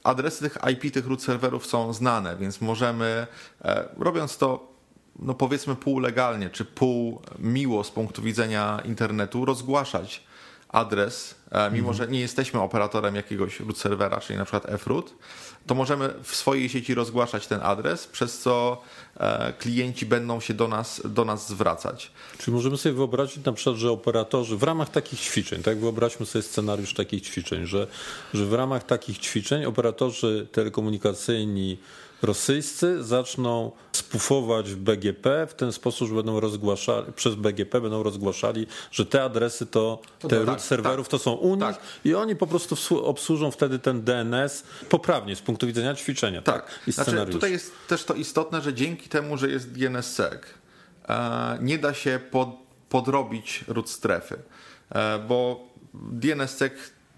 adresy 0.05 0.51
tych 0.51 0.59
IP 0.73 0.95
tych 0.95 1.07
root 1.07 1.23
serwerów 1.23 1.66
są 1.66 1.92
znane, 1.92 2.37
więc 2.37 2.61
możemy, 2.61 3.27
e, 3.64 3.88
robiąc 3.99 4.38
to 4.38 4.73
no 5.18 5.35
powiedzmy 5.35 5.77
półlegalnie, 5.77 6.51
czy 6.51 6.64
pół 6.64 7.23
miło 7.38 7.85
z 7.85 7.90
punktu 7.90 8.23
widzenia 8.23 8.83
internetu, 8.85 9.45
rozgłaszać 9.45 10.23
adres, 10.73 11.35
e, 11.51 11.71
mimo 11.71 11.89
mhm. 11.89 11.97
że 11.97 12.13
nie 12.13 12.21
jesteśmy 12.21 12.61
operatorem 12.61 13.15
jakiegoś 13.15 13.61
root 13.61 13.79
serwera, 13.79 14.21
czyli 14.21 14.39
na 14.39 14.45
przykład 14.45 14.81
froot, 14.81 15.15
to 15.67 15.75
możemy 15.75 16.15
w 16.23 16.37
swojej 16.37 16.69
sieci 16.69 16.95
rozgłaszać 16.95 17.47
ten 17.47 17.61
adres, 17.63 18.07
przez 18.07 18.39
co 18.39 18.83
e, 19.17 19.53
klienci 19.59 20.07
będą 20.07 20.41
się 20.41 20.55
do 20.55 20.69
nas, 20.69 21.03
do 21.05 21.25
nas 21.25 21.49
zwracać. 21.49 22.11
Czyli 22.39 22.55
możemy 22.55 22.77
sobie 22.77 22.95
wyobrazić 22.95 23.45
na 23.45 23.53
przykład, 23.53 23.77
że 23.77 23.91
operatorzy 23.91 24.57
w 24.57 24.63
ramach 24.63 24.91
takich 24.91 25.21
ćwiczeń, 25.21 25.63
tak 25.63 25.79
wyobraźmy 25.79 26.27
sobie 26.27 26.43
scenariusz 26.43 26.95
takich 26.95 27.23
ćwiczeń, 27.23 27.67
że, 27.67 27.87
że 28.35 28.47
w 28.47 28.53
ramach 28.55 28.85
takich 28.85 29.19
ćwiczeń 29.19 29.65
operatorzy 29.65 30.47
telekomunikacyjni 30.53 31.79
rosyjscy 32.23 33.05
zaczną 33.05 33.73
spufować 33.93 34.71
w 34.71 34.77
BGP 34.77 35.47
w 35.47 35.55
ten 35.55 35.73
sposób, 35.73 36.09
że 36.09 36.15
będą 36.15 36.41
rozgłaszali, 36.41 37.13
przez 37.13 37.35
BGP 37.35 37.81
będą 37.81 38.03
rozgłaszali, 38.03 38.67
że 38.91 39.07
te 39.07 39.23
adresy 39.23 39.67
to, 39.67 40.01
to 40.19 40.29
te 40.29 40.39
root 40.39 40.47
tak, 40.47 40.61
serwerów 40.61 41.07
tak, 41.07 41.11
to 41.11 41.19
są 41.19 41.33
u 41.33 41.55
nich 41.55 41.65
tak. 41.65 41.81
i 42.05 42.15
oni 42.15 42.37
po 42.37 42.47
prostu 42.47 43.05
obsłużą 43.07 43.51
wtedy 43.51 43.79
ten 43.79 44.03
DNS 44.03 44.65
poprawnie 44.89 45.37
z 45.37 45.43
punktu 45.43 45.67
widzenia 45.67 45.95
ćwiczenia. 45.95 46.43
Tak, 46.43 46.55
tak? 46.65 46.81
I 46.87 46.93
znaczy, 46.93 47.27
tutaj 47.33 47.53
jest 47.53 47.73
też 47.89 48.05
to 48.05 48.15
istotne, 48.15 48.61
że 48.61 48.75
dzięki 48.75 49.09
temu, 49.09 49.37
że 49.37 49.49
jest 49.49 49.73
DNSSEC, 49.73 50.41
e, 51.09 51.59
nie 51.61 51.79
da 51.79 51.95
się 51.95 52.21
pod, 52.31 52.49
podrobić 52.89 53.65
root 53.69 53.91
strefy, 53.91 54.39
e, 54.91 55.19
bo 55.19 55.69
DNSSEC 55.95 56.73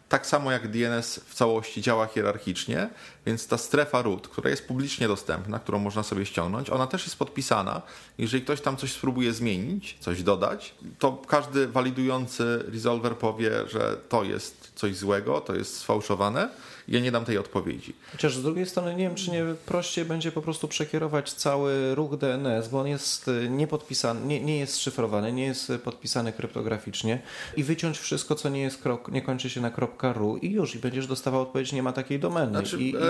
tak 0.09 0.27
samo 0.27 0.53
jak 0.53 0.71
DNS 0.71 1.21
w 1.27 1.35
całości 1.35 1.83
działa 1.83 2.07
hierarchicznie, 2.07 2.89
więc 3.27 3.47
ta 3.47 3.59
strefa 3.59 4.03
root, 4.03 4.29
która 4.29 4.51
jest 4.51 4.69
publicznie 4.69 5.09
dostępna, 5.09 5.59
którą 5.59 5.79
można 5.79 6.03
sobie 6.03 6.27
ściągnąć, 6.27 6.71
ona 6.71 6.87
też 6.87 7.05
jest 7.05 7.17
podpisana. 7.17 7.83
Jeżeli 8.19 8.43
ktoś 8.43 8.61
tam 8.61 8.77
coś 8.77 8.93
spróbuje 8.93 9.33
zmienić, 9.33 9.97
coś 10.01 10.23
dodać, 10.23 10.75
to 10.99 11.23
każdy 11.29 11.69
walidujący 11.69 12.65
resolver 12.73 13.17
powie, 13.17 13.51
że 13.69 13.97
to 14.09 14.25
jest 14.25 14.73
coś 14.75 14.97
złego, 14.97 15.41
to 15.41 15.55
jest 15.55 15.77
sfałszowane 15.77 16.49
ja 16.89 17.01
nie 17.01 17.13
dam 17.13 17.25
tej 17.25 17.39
odpowiedzi. 17.39 17.93
Chociaż 18.13 18.37
z 18.37 18.43
drugiej 18.43 18.67
strony 18.67 18.95
nie 18.95 19.05
wiem, 19.05 19.15
czy 19.15 19.31
nie 19.31 19.45
prościej 19.67 20.05
będzie 20.05 20.33
po 20.33 20.43
prostu 20.43 20.69
przekierować 20.69 21.33
cały 21.33 21.95
ruch 21.95 22.17
DNS, 22.17 22.69
bo 22.69 22.81
on 22.81 22.87
jest 22.87 23.29
y, 23.29 23.49
niepodpisany, 23.51 24.27
nie, 24.27 24.41
nie 24.41 24.59
jest 24.59 24.79
szyfrowany, 24.79 25.33
nie 25.33 25.47
jest 25.47 25.73
podpisany 25.85 26.33
kryptograficznie 26.33 27.23
i 27.57 27.65
wyciąć 27.65 27.99
wszystko, 27.99 28.35
co 28.35 28.49
nie 28.49 28.63
jest 28.63 28.83
krok, 28.83 29.09
nie 29.13 29.23
kończy 29.23 29.51
się 29.51 29.61
na 29.61 29.73
.ru 30.15 30.37
i 30.37 30.51
już, 30.51 30.75
i 30.75 30.79
będziesz 30.79 31.07
dostawał 31.07 31.43
odpowiedź, 31.43 31.73
nie 31.73 31.83
ma 31.83 31.93
takiej 31.93 32.19
domeny. 32.19 32.51
Znaczy, 32.51 32.79
I, 32.79 32.91
i, 32.91 32.97
e, 32.97 33.01
I, 33.01 33.03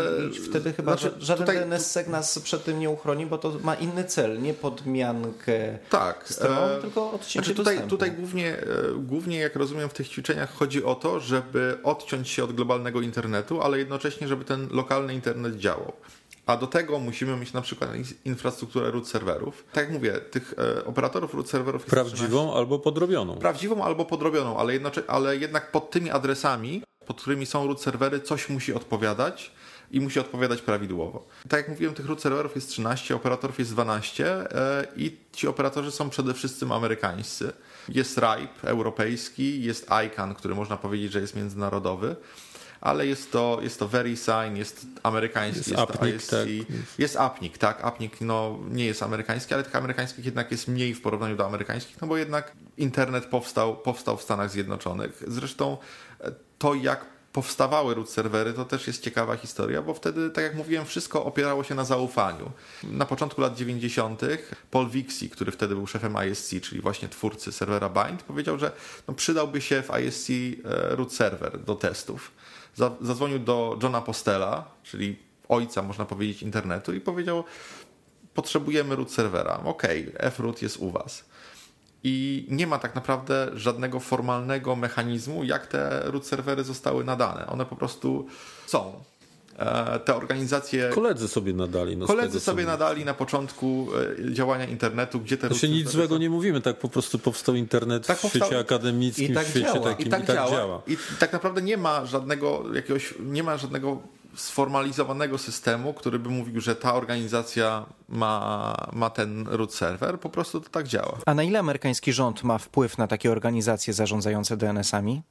wtedy 0.48 0.72
chyba 0.72 0.96
znaczy, 0.96 1.16
żaden 1.18 1.46
tutaj... 1.46 1.60
DNS-sek 1.60 2.08
nas 2.08 2.38
przed 2.38 2.64
tym 2.64 2.78
nie 2.80 2.90
uchroni, 2.90 3.26
bo 3.26 3.38
to 3.38 3.58
ma 3.62 3.74
inny 3.74 4.04
cel, 4.04 4.42
nie 4.42 4.54
podmiankę 4.54 5.78
tak, 5.90 6.28
stron, 6.28 6.70
e... 6.70 6.80
tylko 6.80 7.12
odcięcie 7.12 7.38
znaczy 7.38 7.54
tutaj, 7.54 7.88
tutaj 7.88 8.12
głównie, 8.12 8.58
e, 8.58 8.64
głównie, 8.98 9.38
jak 9.38 9.56
rozumiem, 9.56 9.88
w 9.88 9.92
tych 9.94 10.08
ćwiczeniach 10.08 10.54
chodzi 10.54 10.84
o 10.84 10.94
to, 10.94 11.20
żeby 11.20 11.78
odciąć 11.82 12.28
się 12.28 12.44
od 12.44 12.52
globalnego 12.52 13.00
internetu, 13.00 13.62
ale 13.62 13.78
jednocześnie, 13.78 14.28
żeby 14.28 14.44
ten 14.44 14.68
lokalny 14.70 15.14
internet 15.14 15.56
działał. 15.56 15.92
A 16.46 16.56
do 16.56 16.66
tego 16.66 16.98
musimy 16.98 17.36
mieć 17.36 17.52
na 17.52 17.60
przykład 17.60 17.90
infrastrukturę 18.24 18.90
root 18.90 19.08
serwerów. 19.08 19.64
Tak 19.72 19.84
jak 19.84 19.92
mówię, 19.92 20.12
tych 20.12 20.54
e, 20.58 20.84
operatorów 20.84 21.34
root 21.34 21.48
serwerów 21.48 21.82
jest 21.82 21.90
Prawdziwą 21.90 22.26
13. 22.26 22.56
albo 22.56 22.78
podrobioną. 22.78 23.36
Prawdziwą 23.36 23.84
albo 23.84 24.04
podrobioną, 24.04 24.58
ale, 24.58 24.72
ale 25.06 25.36
jednak 25.36 25.70
pod 25.70 25.90
tymi 25.90 26.10
adresami, 26.10 26.82
pod 27.06 27.20
którymi 27.20 27.46
są 27.46 27.66
root 27.66 27.82
serwery, 27.82 28.20
coś 28.20 28.48
musi 28.48 28.74
odpowiadać 28.74 29.52
i 29.94 30.00
musi 30.00 30.20
odpowiadać 30.20 30.62
prawidłowo. 30.62 31.26
Tak 31.48 31.60
jak 31.60 31.68
mówiłem, 31.68 31.94
tych 31.94 32.06
root 32.06 32.22
serwerów 32.22 32.54
jest 32.54 32.68
13, 32.68 33.16
operatorów 33.16 33.58
jest 33.58 33.72
12 33.72 34.26
e, 34.26 34.86
i 34.96 35.16
ci 35.32 35.48
operatorzy 35.48 35.90
są 35.90 36.10
przede 36.10 36.34
wszystkim 36.34 36.72
amerykańscy. 36.72 37.52
Jest 37.88 38.18
RIPE 38.18 38.68
europejski, 38.68 39.62
jest 39.62 39.86
ICANN, 40.06 40.34
który 40.34 40.54
można 40.54 40.76
powiedzieć, 40.76 41.12
że 41.12 41.20
jest 41.20 41.36
międzynarodowy 41.36 42.16
ale 42.84 43.06
jest 43.06 43.32
to, 43.32 43.58
jest 43.62 43.78
to 43.78 43.88
VeriSign, 43.88 44.56
jest 44.56 44.86
amerykański, 45.02 45.58
jest, 45.58 45.68
jest 45.68 45.80
Apnik, 45.82 46.16
ISC, 46.16 46.30
tak. 46.30 46.48
jest 46.98 47.16
Apnik, 47.16 47.58
tak, 47.58 47.84
Apnik 47.84 48.20
no, 48.20 48.58
nie 48.70 48.84
jest 48.84 49.02
amerykański, 49.02 49.54
ale 49.54 49.62
tych 49.62 49.76
amerykańskich 49.76 50.24
jednak 50.24 50.50
jest 50.50 50.68
mniej 50.68 50.94
w 50.94 51.02
porównaniu 51.02 51.36
do 51.36 51.46
amerykańskich, 51.46 52.00
no 52.00 52.08
bo 52.08 52.16
jednak 52.16 52.52
internet 52.76 53.26
powstał, 53.26 53.76
powstał 53.76 54.16
w 54.16 54.22
Stanach 54.22 54.50
Zjednoczonych. 54.50 55.22
Zresztą 55.26 55.78
e, 56.20 56.32
to, 56.58 56.74
jak 56.74 57.13
powstawały 57.34 57.94
root 57.94 58.10
serwery, 58.10 58.52
to 58.52 58.64
też 58.64 58.86
jest 58.86 59.02
ciekawa 59.02 59.36
historia, 59.36 59.82
bo 59.82 59.94
wtedy, 59.94 60.30
tak 60.30 60.44
jak 60.44 60.54
mówiłem, 60.54 60.86
wszystko 60.86 61.24
opierało 61.24 61.64
się 61.64 61.74
na 61.74 61.84
zaufaniu. 61.84 62.50
Na 62.82 63.06
początku 63.06 63.40
lat 63.40 63.56
90. 63.56 64.20
Paul 64.70 64.90
Vixie, 64.90 65.28
który 65.28 65.52
wtedy 65.52 65.74
był 65.74 65.86
szefem 65.86 66.16
ISC, 66.30 66.54
czyli 66.62 66.80
właśnie 66.80 67.08
twórcy 67.08 67.52
serwera 67.52 67.88
Bind, 67.88 68.22
powiedział, 68.22 68.58
że 68.58 68.72
no, 69.08 69.14
przydałby 69.14 69.60
się 69.60 69.82
w 69.82 70.00
ISC 70.00 70.30
e, 70.30 70.96
root 70.96 71.12
server 71.12 71.60
do 71.64 71.74
testów 71.74 72.30
zadzwonił 73.00 73.38
do 73.38 73.78
Johna 73.82 74.00
Postela, 74.00 74.64
czyli 74.82 75.16
ojca, 75.48 75.82
można 75.82 76.04
powiedzieć, 76.04 76.42
internetu 76.42 76.94
i 76.94 77.00
powiedział, 77.00 77.44
potrzebujemy 78.34 78.96
root 78.96 79.12
serwera. 79.12 79.60
Okej, 79.64 80.14
okay, 80.14 80.30
froot 80.30 80.62
jest 80.62 80.76
u 80.76 80.90
was. 80.90 81.24
I 82.04 82.46
nie 82.48 82.66
ma 82.66 82.78
tak 82.78 82.94
naprawdę 82.94 83.50
żadnego 83.54 84.00
formalnego 84.00 84.76
mechanizmu, 84.76 85.44
jak 85.44 85.66
te 85.66 86.02
root 86.04 86.26
serwery 86.26 86.64
zostały 86.64 87.04
nadane. 87.04 87.46
One 87.46 87.66
po 87.66 87.76
prostu 87.76 88.26
są. 88.66 88.92
E, 89.58 90.00
te 90.00 90.16
organizacje. 90.16 90.90
Koledzy 90.94 91.28
sobie 91.28 91.52
nadali. 91.52 91.96
No 91.96 92.06
koledzy 92.06 92.40
sobie 92.40 92.64
nadali 92.64 93.04
na 93.04 93.14
początku 93.14 93.88
e, 94.28 94.32
działania 94.32 94.64
internetu, 94.64 95.20
gdzie 95.20 95.36
te. 95.36 95.54
Się 95.54 95.68
nic 95.68 95.90
złego 95.90 96.14
są... 96.14 96.20
nie 96.20 96.30
mówimy, 96.30 96.60
tak 96.60 96.78
po 96.78 96.88
prostu 96.88 97.18
powstał 97.18 97.54
internet 97.54 98.06
tak 98.06 98.18
w 98.18 98.22
powstał... 98.22 98.40
świecie 98.40 98.60
akademickim, 98.60 99.30
I 99.32 99.34
tak 99.34 99.46
w 99.46 99.50
świecie 99.50 99.72
działa. 99.72 99.90
takim 99.90 100.06
i 100.06 100.10
tak, 100.10 100.22
i 100.22 100.26
tak 100.26 100.36
działa. 100.36 100.50
działa. 100.50 100.82
I 100.86 100.96
tak 101.18 101.32
naprawdę 101.32 101.62
nie 101.62 101.76
ma 101.76 102.06
żadnego 102.06 102.64
jakiegoś, 102.74 103.14
nie 103.20 103.42
ma 103.42 103.56
żadnego 103.56 104.02
sformalizowanego 104.36 105.38
systemu, 105.38 105.94
który 105.94 106.18
by 106.18 106.28
mówił, 106.28 106.60
że 106.60 106.76
ta 106.76 106.94
organizacja 106.94 107.86
ma, 108.08 108.74
ma 108.92 109.10
ten 109.10 109.46
root 109.48 109.74
server, 109.74 110.20
po 110.20 110.28
prostu 110.28 110.60
to 110.60 110.70
tak 110.70 110.88
działa. 110.88 111.18
A 111.26 111.34
na 111.34 111.42
ile 111.42 111.58
amerykański 111.58 112.12
rząd 112.12 112.44
ma 112.44 112.58
wpływ 112.58 112.98
na 112.98 113.06
takie 113.06 113.32
organizacje 113.32 113.92
zarządzające 113.92 114.56
DNS-ami? 114.56 115.22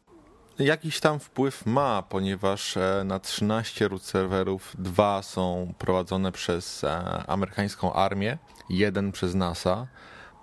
Jakiś 0.59 0.99
tam 0.99 1.19
wpływ 1.19 1.65
ma, 1.65 2.03
ponieważ 2.09 2.77
e, 2.77 3.03
na 3.05 3.19
13 3.19 3.87
root 3.87 4.03
serwerów 4.03 4.73
dwa 4.79 5.21
są 5.21 5.73
prowadzone 5.77 6.31
przez 6.31 6.83
e, 6.83 6.89
amerykańską 7.27 7.93
armię, 7.93 8.37
jeden 8.69 9.11
przez 9.11 9.35
NASA, 9.35 9.87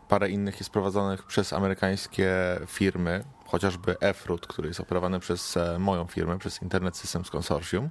parę 0.09 0.31
innych 0.31 0.61
jest 0.61 0.71
prowadzonych 0.71 1.23
przez 1.23 1.53
amerykańskie 1.53 2.31
firmy, 2.67 3.25
chociażby 3.47 3.97
F-Root, 4.01 4.47
który 4.47 4.69
jest 4.69 4.81
operowany 4.81 5.21
przez 5.21 5.57
e, 5.57 5.79
moją 5.79 6.07
firmę, 6.07 6.39
przez 6.39 6.63
Internet 6.63 6.97
Systems 6.97 7.31
Consortium. 7.31 7.91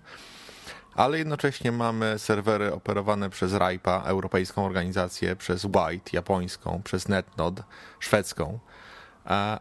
Ale 0.95 1.17
jednocześnie 1.17 1.71
mamy 1.71 2.19
serwery 2.19 2.73
operowane 2.73 3.30
przez 3.30 3.54
RIPA, 3.54 4.04
europejską 4.06 4.65
organizację, 4.65 5.36
przez 5.36 5.65
White, 5.65 6.10
japońską, 6.13 6.82
przez 6.84 7.08
NetNode, 7.08 7.63
szwedzką 7.99 8.60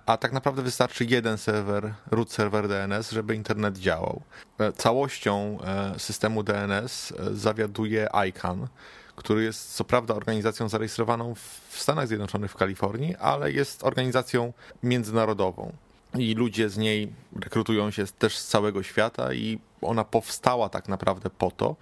a 0.06 0.16
tak 0.20 0.32
naprawdę 0.32 0.62
wystarczy 0.62 1.04
jeden 1.04 1.38
serwer, 1.38 1.94
root 2.10 2.32
serwer 2.32 2.68
DNS, 2.68 3.10
żeby 3.10 3.34
internet 3.34 3.78
działał. 3.78 4.22
E, 4.58 4.72
całością 4.72 5.58
e, 5.64 5.98
systemu 5.98 6.42
DNS 6.42 7.12
e, 7.12 7.34
zawiaduje 7.34 8.08
ICANN, 8.28 8.68
który 9.16 9.44
jest 9.44 9.74
co 9.74 9.84
prawda 9.84 10.14
organizacją 10.14 10.68
zarejestrowaną 10.68 11.34
w 11.68 11.78
Stanach 11.80 12.08
Zjednoczonych, 12.08 12.50
w 12.50 12.56
Kalifornii, 12.56 13.16
ale 13.16 13.52
jest 13.52 13.84
organizacją 13.84 14.52
międzynarodową. 14.82 15.72
I 16.20 16.34
ludzie 16.34 16.68
z 16.68 16.78
niej 16.78 17.12
rekrutują 17.40 17.90
się 17.90 18.04
też 18.06 18.38
z 18.38 18.48
całego 18.48 18.82
świata, 18.82 19.32
i 19.32 19.58
ona 19.80 20.04
powstała 20.04 20.68
tak 20.68 20.88
naprawdę 20.88 21.30
po 21.30 21.50
to, 21.50 21.76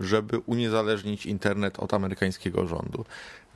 żeby 0.00 0.38
uniezależnić 0.38 1.26
internet 1.26 1.78
od 1.78 1.94
amerykańskiego 1.94 2.66
rządu. 2.66 3.04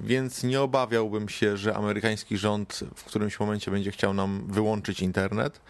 Więc 0.00 0.42
nie 0.42 0.60
obawiałbym 0.60 1.28
się, 1.28 1.56
że 1.56 1.74
amerykański 1.74 2.38
rząd 2.38 2.80
w 2.94 3.04
którymś 3.04 3.40
momencie 3.40 3.70
będzie 3.70 3.90
chciał 3.90 4.14
nam 4.14 4.44
wyłączyć 4.48 5.00
internet, 5.00 5.60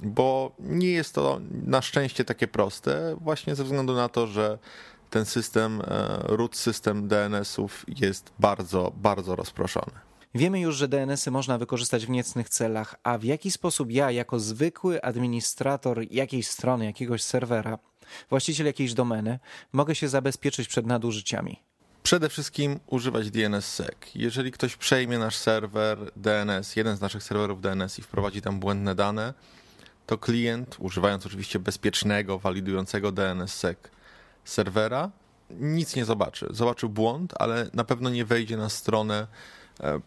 bo 0.00 0.52
nie 0.58 0.90
jest 0.90 1.14
to 1.14 1.40
na 1.66 1.82
szczęście 1.82 2.24
takie 2.24 2.48
proste, 2.48 3.16
właśnie 3.20 3.54
ze 3.54 3.64
względu 3.64 3.94
na 3.94 4.08
to, 4.08 4.26
że 4.26 4.58
ten 5.10 5.24
system, 5.24 5.80
e, 5.80 6.18
root 6.22 6.56
system 6.56 7.08
DNS-ów 7.08 7.84
jest 7.88 8.32
bardzo, 8.38 8.92
bardzo 8.96 9.36
rozproszony. 9.36 10.05
Wiemy 10.36 10.60
już, 10.60 10.76
że 10.76 10.88
DNS-y 10.88 11.30
można 11.30 11.58
wykorzystać 11.58 12.06
w 12.06 12.10
niecnych 12.10 12.48
celach, 12.48 12.94
a 13.02 13.18
w 13.18 13.24
jaki 13.24 13.50
sposób 13.50 13.90
ja, 13.90 14.10
jako 14.10 14.40
zwykły 14.40 15.02
administrator 15.02 16.00
jakiejś 16.10 16.48
strony, 16.48 16.84
jakiegoś 16.84 17.22
serwera, 17.22 17.78
właściciel 18.30 18.66
jakiejś 18.66 18.94
domeny, 18.94 19.38
mogę 19.72 19.94
się 19.94 20.08
zabezpieczyć 20.08 20.68
przed 20.68 20.86
nadużyciami? 20.86 21.62
Przede 22.02 22.28
wszystkim 22.28 22.80
używać 22.86 23.30
DNSSEC. 23.30 23.96
Jeżeli 24.14 24.52
ktoś 24.52 24.76
przejmie 24.76 25.18
nasz 25.18 25.36
serwer 25.36 25.98
DNS, 26.16 26.76
jeden 26.76 26.96
z 26.96 27.00
naszych 27.00 27.22
serwerów 27.22 27.60
DNS 27.60 27.98
i 27.98 28.02
wprowadzi 28.02 28.42
tam 28.42 28.60
błędne 28.60 28.94
dane, 28.94 29.34
to 30.06 30.18
klient, 30.18 30.76
używając 30.78 31.26
oczywiście 31.26 31.58
bezpiecznego, 31.58 32.38
walidującego 32.38 33.12
DNSSEC 33.12 33.78
serwera, 34.44 35.10
nic 35.50 35.96
nie 35.96 36.04
zobaczy. 36.04 36.46
Zobaczy 36.50 36.88
błąd, 36.88 37.34
ale 37.38 37.70
na 37.72 37.84
pewno 37.84 38.10
nie 38.10 38.24
wejdzie 38.24 38.56
na 38.56 38.68
stronę 38.68 39.26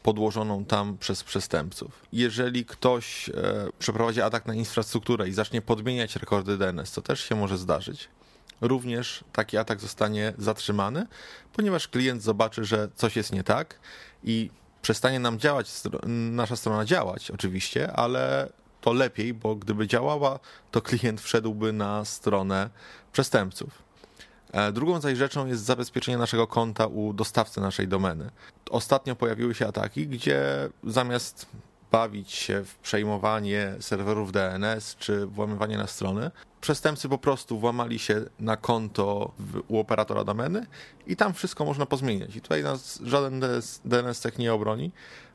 podłożoną 0.04 0.66
tam 0.66 0.98
przez 0.98 1.24
przestępców. 1.24 1.92
Jeżeli 2.14 2.66
ktoś 2.66 3.30
e, 3.30 3.34
przeprowadzi 3.80 4.22
atak 4.22 4.46
na 4.46 4.54
infrastrukturę 4.54 5.28
i 5.28 5.34
zacznie 5.34 5.62
podmieniać 5.62 6.16
rekordy 6.16 6.58
DNS, 6.58 6.92
to 6.92 7.02
też 7.02 7.24
się 7.24 7.36
może 7.36 7.58
zdarzyć. 7.58 8.10
Również 8.62 9.24
taki 9.34 9.58
atak 9.58 9.82
zostanie 9.82 10.34
zatrzymany, 10.38 11.08
ponieważ 11.54 11.88
klient 11.88 12.24
zobaczy, 12.24 12.66
że 12.66 12.90
coś 12.96 13.16
jest 13.16 13.34
nie 13.34 13.44
tak 13.44 13.80
i 14.24 14.50
przestanie 14.82 15.20
nam 15.20 15.40
działać, 15.40 15.72
nasza 16.08 16.56
strona 16.56 16.86
działać 16.86 17.32
oczywiście, 17.32 17.92
ale 17.92 18.50
to 18.82 18.94
lepiej, 18.94 19.34
bo 19.34 19.56
gdyby 19.56 19.88
działała, 19.88 20.40
to 20.72 20.82
klient 20.82 21.22
wszedłby 21.22 21.74
na 21.74 22.06
stronę 22.06 22.70
przestępców. 23.12 23.88
E, 24.52 24.72
drugą 24.72 25.02
zaś 25.02 25.18
rzeczą 25.18 25.46
jest 25.46 25.64
zabezpieczenie 25.64 26.18
naszego 26.18 26.48
konta 26.48 26.88
u 26.88 27.14
dostawcy 27.14 27.62
naszej 27.62 27.88
domeny. 27.88 28.32
Ostatnio 28.70 29.16
pojawiły 29.16 29.56
się 29.56 29.68
ataki, 29.68 30.08
gdzie 30.08 30.70
zamiast 30.84 31.46
bawić 31.92 32.32
się 32.32 32.64
w 32.66 32.78
przejmowanie 32.78 33.76
serwerów 33.80 34.32
DNS 34.32 34.96
czy 34.96 35.26
włamywanie 35.26 35.78
na 35.78 35.88
strony, 35.88 36.32
przestępcy 36.62 37.10
po 37.10 37.18
prostu 37.18 37.60
włamali 37.60 38.00
się 38.00 38.26
na 38.40 38.58
konto 38.58 39.32
w, 39.40 39.62
u 39.68 39.80
operatora 39.80 40.24
domeny 40.24 40.66
i 41.08 41.16
tam 41.16 41.34
wszystko 41.34 41.66
można 41.66 41.86
pozmieniać. 41.86 42.36
I 42.36 42.42
tutaj 42.42 42.64
nas 42.64 43.00
żaden 43.04 43.42
DNS, 43.86 44.22
tak 44.22 44.38
nie 44.38 44.54
obroni, 44.54 44.92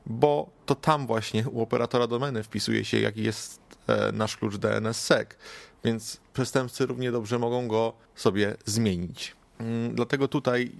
bo 0.06 0.50
to 0.66 0.74
tam 0.74 1.06
właśnie 1.06 1.48
u 1.48 1.62
operatora 1.62 2.06
domeny 2.06 2.42
wpisuje 2.42 2.84
się, 2.84 3.00
jaki 3.00 3.22
jest 3.22 3.60
e, 3.86 4.12
nasz 4.12 4.36
klucz 4.36 4.56
DNSSEC, 4.56 5.28
więc 5.84 6.20
przestępcy 6.32 6.86
równie 6.86 7.12
dobrze 7.12 7.38
mogą 7.38 7.68
go 7.68 7.92
sobie 8.14 8.56
zmienić. 8.64 9.36
Mm, 9.58 9.94
dlatego 9.94 10.28
tutaj 10.28 10.72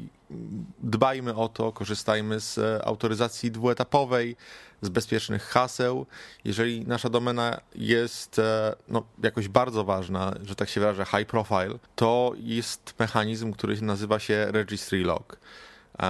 dbajmy 0.82 1.34
o 1.34 1.48
to, 1.48 1.72
korzystajmy 1.72 2.40
z 2.40 2.58
e, 2.58 2.84
autoryzacji 2.84 3.50
dwuetapowej, 3.50 4.36
z 4.82 4.88
bezpiecznych 4.88 5.42
haseł. 5.42 6.06
Jeżeli 6.44 6.86
nasza 6.86 7.10
domena 7.10 7.60
jest 7.74 8.38
e, 8.38 8.74
no, 8.88 9.02
jakoś 9.22 9.48
bardzo 9.48 9.84
ważna, 9.84 10.34
że 10.42 10.54
tak 10.54 10.68
się 10.68 10.80
wyrażę, 10.80 11.04
high 11.04 11.26
profile, 11.26 11.78
to 11.96 12.32
jest 12.36 12.94
mechanizm, 12.98 13.52
który 13.52 13.82
nazywa 13.82 14.18
się 14.18 14.46
Registry 14.50 15.04
Log. 15.04 15.38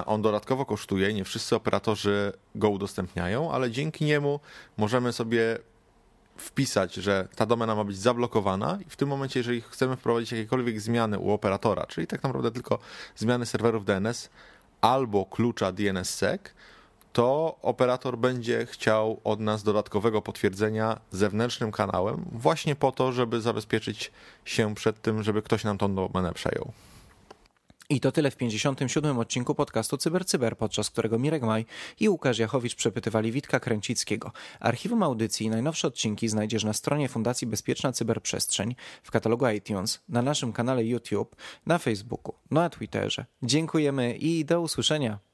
On 0.07 0.23
dodatkowo 0.23 0.67
kosztuje, 0.67 1.15
nie 1.15 1.25
wszyscy 1.25 1.57
operatorzy 1.57 2.33
go 2.55 2.69
udostępniają, 2.69 3.53
ale 3.53 3.71
dzięki 3.71 4.05
niemu 4.05 4.41
możemy 4.77 5.13
sobie 5.13 5.59
wpisać, 6.37 6.95
że 6.95 7.29
ta 7.37 7.47
domena 7.47 7.75
ma 7.75 7.85
być 7.85 7.99
zablokowana 7.99 8.79
i 8.87 8.91
w 8.91 8.97
tym 8.97 9.09
momencie, 9.09 9.41
jeżeli 9.41 9.61
chcemy 9.61 9.97
wprowadzić 9.97 10.33
jakiekolwiek 10.33 10.81
zmiany 10.81 11.19
u 11.19 11.31
operatora, 11.31 11.87
czyli 11.87 12.07
tak 12.07 12.23
naprawdę 12.23 12.51
tylko 12.51 12.79
zmiany 13.17 13.47
serwerów 13.47 13.85
DNS 13.85 14.31
albo 14.81 15.27
klucza 15.27 15.73
DNSSEC, 15.73 16.41
to 17.13 17.57
operator 17.63 18.19
będzie 18.19 18.67
chciał 18.67 19.21
od 19.25 19.41
nas 19.41 19.63
dodatkowego 19.63 20.23
potwierdzenia 20.23 21.01
zewnętrznym 21.11 21.73
kanałem, 21.73 22.25
właśnie 22.33 22.77
po 22.77 22.93
to, 22.93 23.13
żeby 23.13 23.41
zabezpieczyć 23.41 24.13
się 24.45 24.75
przed 24.75 25.03
tym, 25.03 25.23
żeby 25.23 25.43
ktoś 25.43 25.65
nam 25.65 25.79
tą 25.79 25.95
domenę 25.95 26.33
przejął. 26.33 26.73
I 27.89 28.01
to 28.01 28.13
tyle 28.13 28.31
w 28.31 28.37
57. 28.37 29.19
odcinku 29.19 29.55
podcastu 29.55 29.97
CyberCyber, 29.97 30.57
podczas 30.57 30.91
którego 30.91 31.19
Mirek 31.19 31.43
Maj 31.43 31.67
i 32.01 32.09
Łukasz 32.09 32.39
Jachowicz 32.39 32.75
przepytywali 32.75 33.33
Witka 33.33 33.61
Kręcickiego. 33.61 34.33
Archiwum 34.61 35.03
audycji 35.03 35.47
i 35.47 35.51
najnowsze 35.51 35.89
odcinki 35.89 36.29
znajdziesz 36.29 36.65
na 36.65 36.73
stronie 36.73 37.09
Fundacji 37.09 37.47
Bezpieczna 37.47 37.93
Cyberprzestrzeń, 37.93 38.75
w 39.03 39.11
katalogu 39.11 39.49
iTunes, 39.49 40.03
na 40.09 40.23
naszym 40.23 40.53
kanale 40.53 40.85
YouTube, 40.85 41.37
na 41.67 41.79
Facebooku, 41.79 42.35
na 42.51 42.71
Twitterze. 42.71 43.27
Dziękujemy 43.43 44.17
i 44.17 44.45
do 44.45 44.61
usłyszenia. 44.61 45.34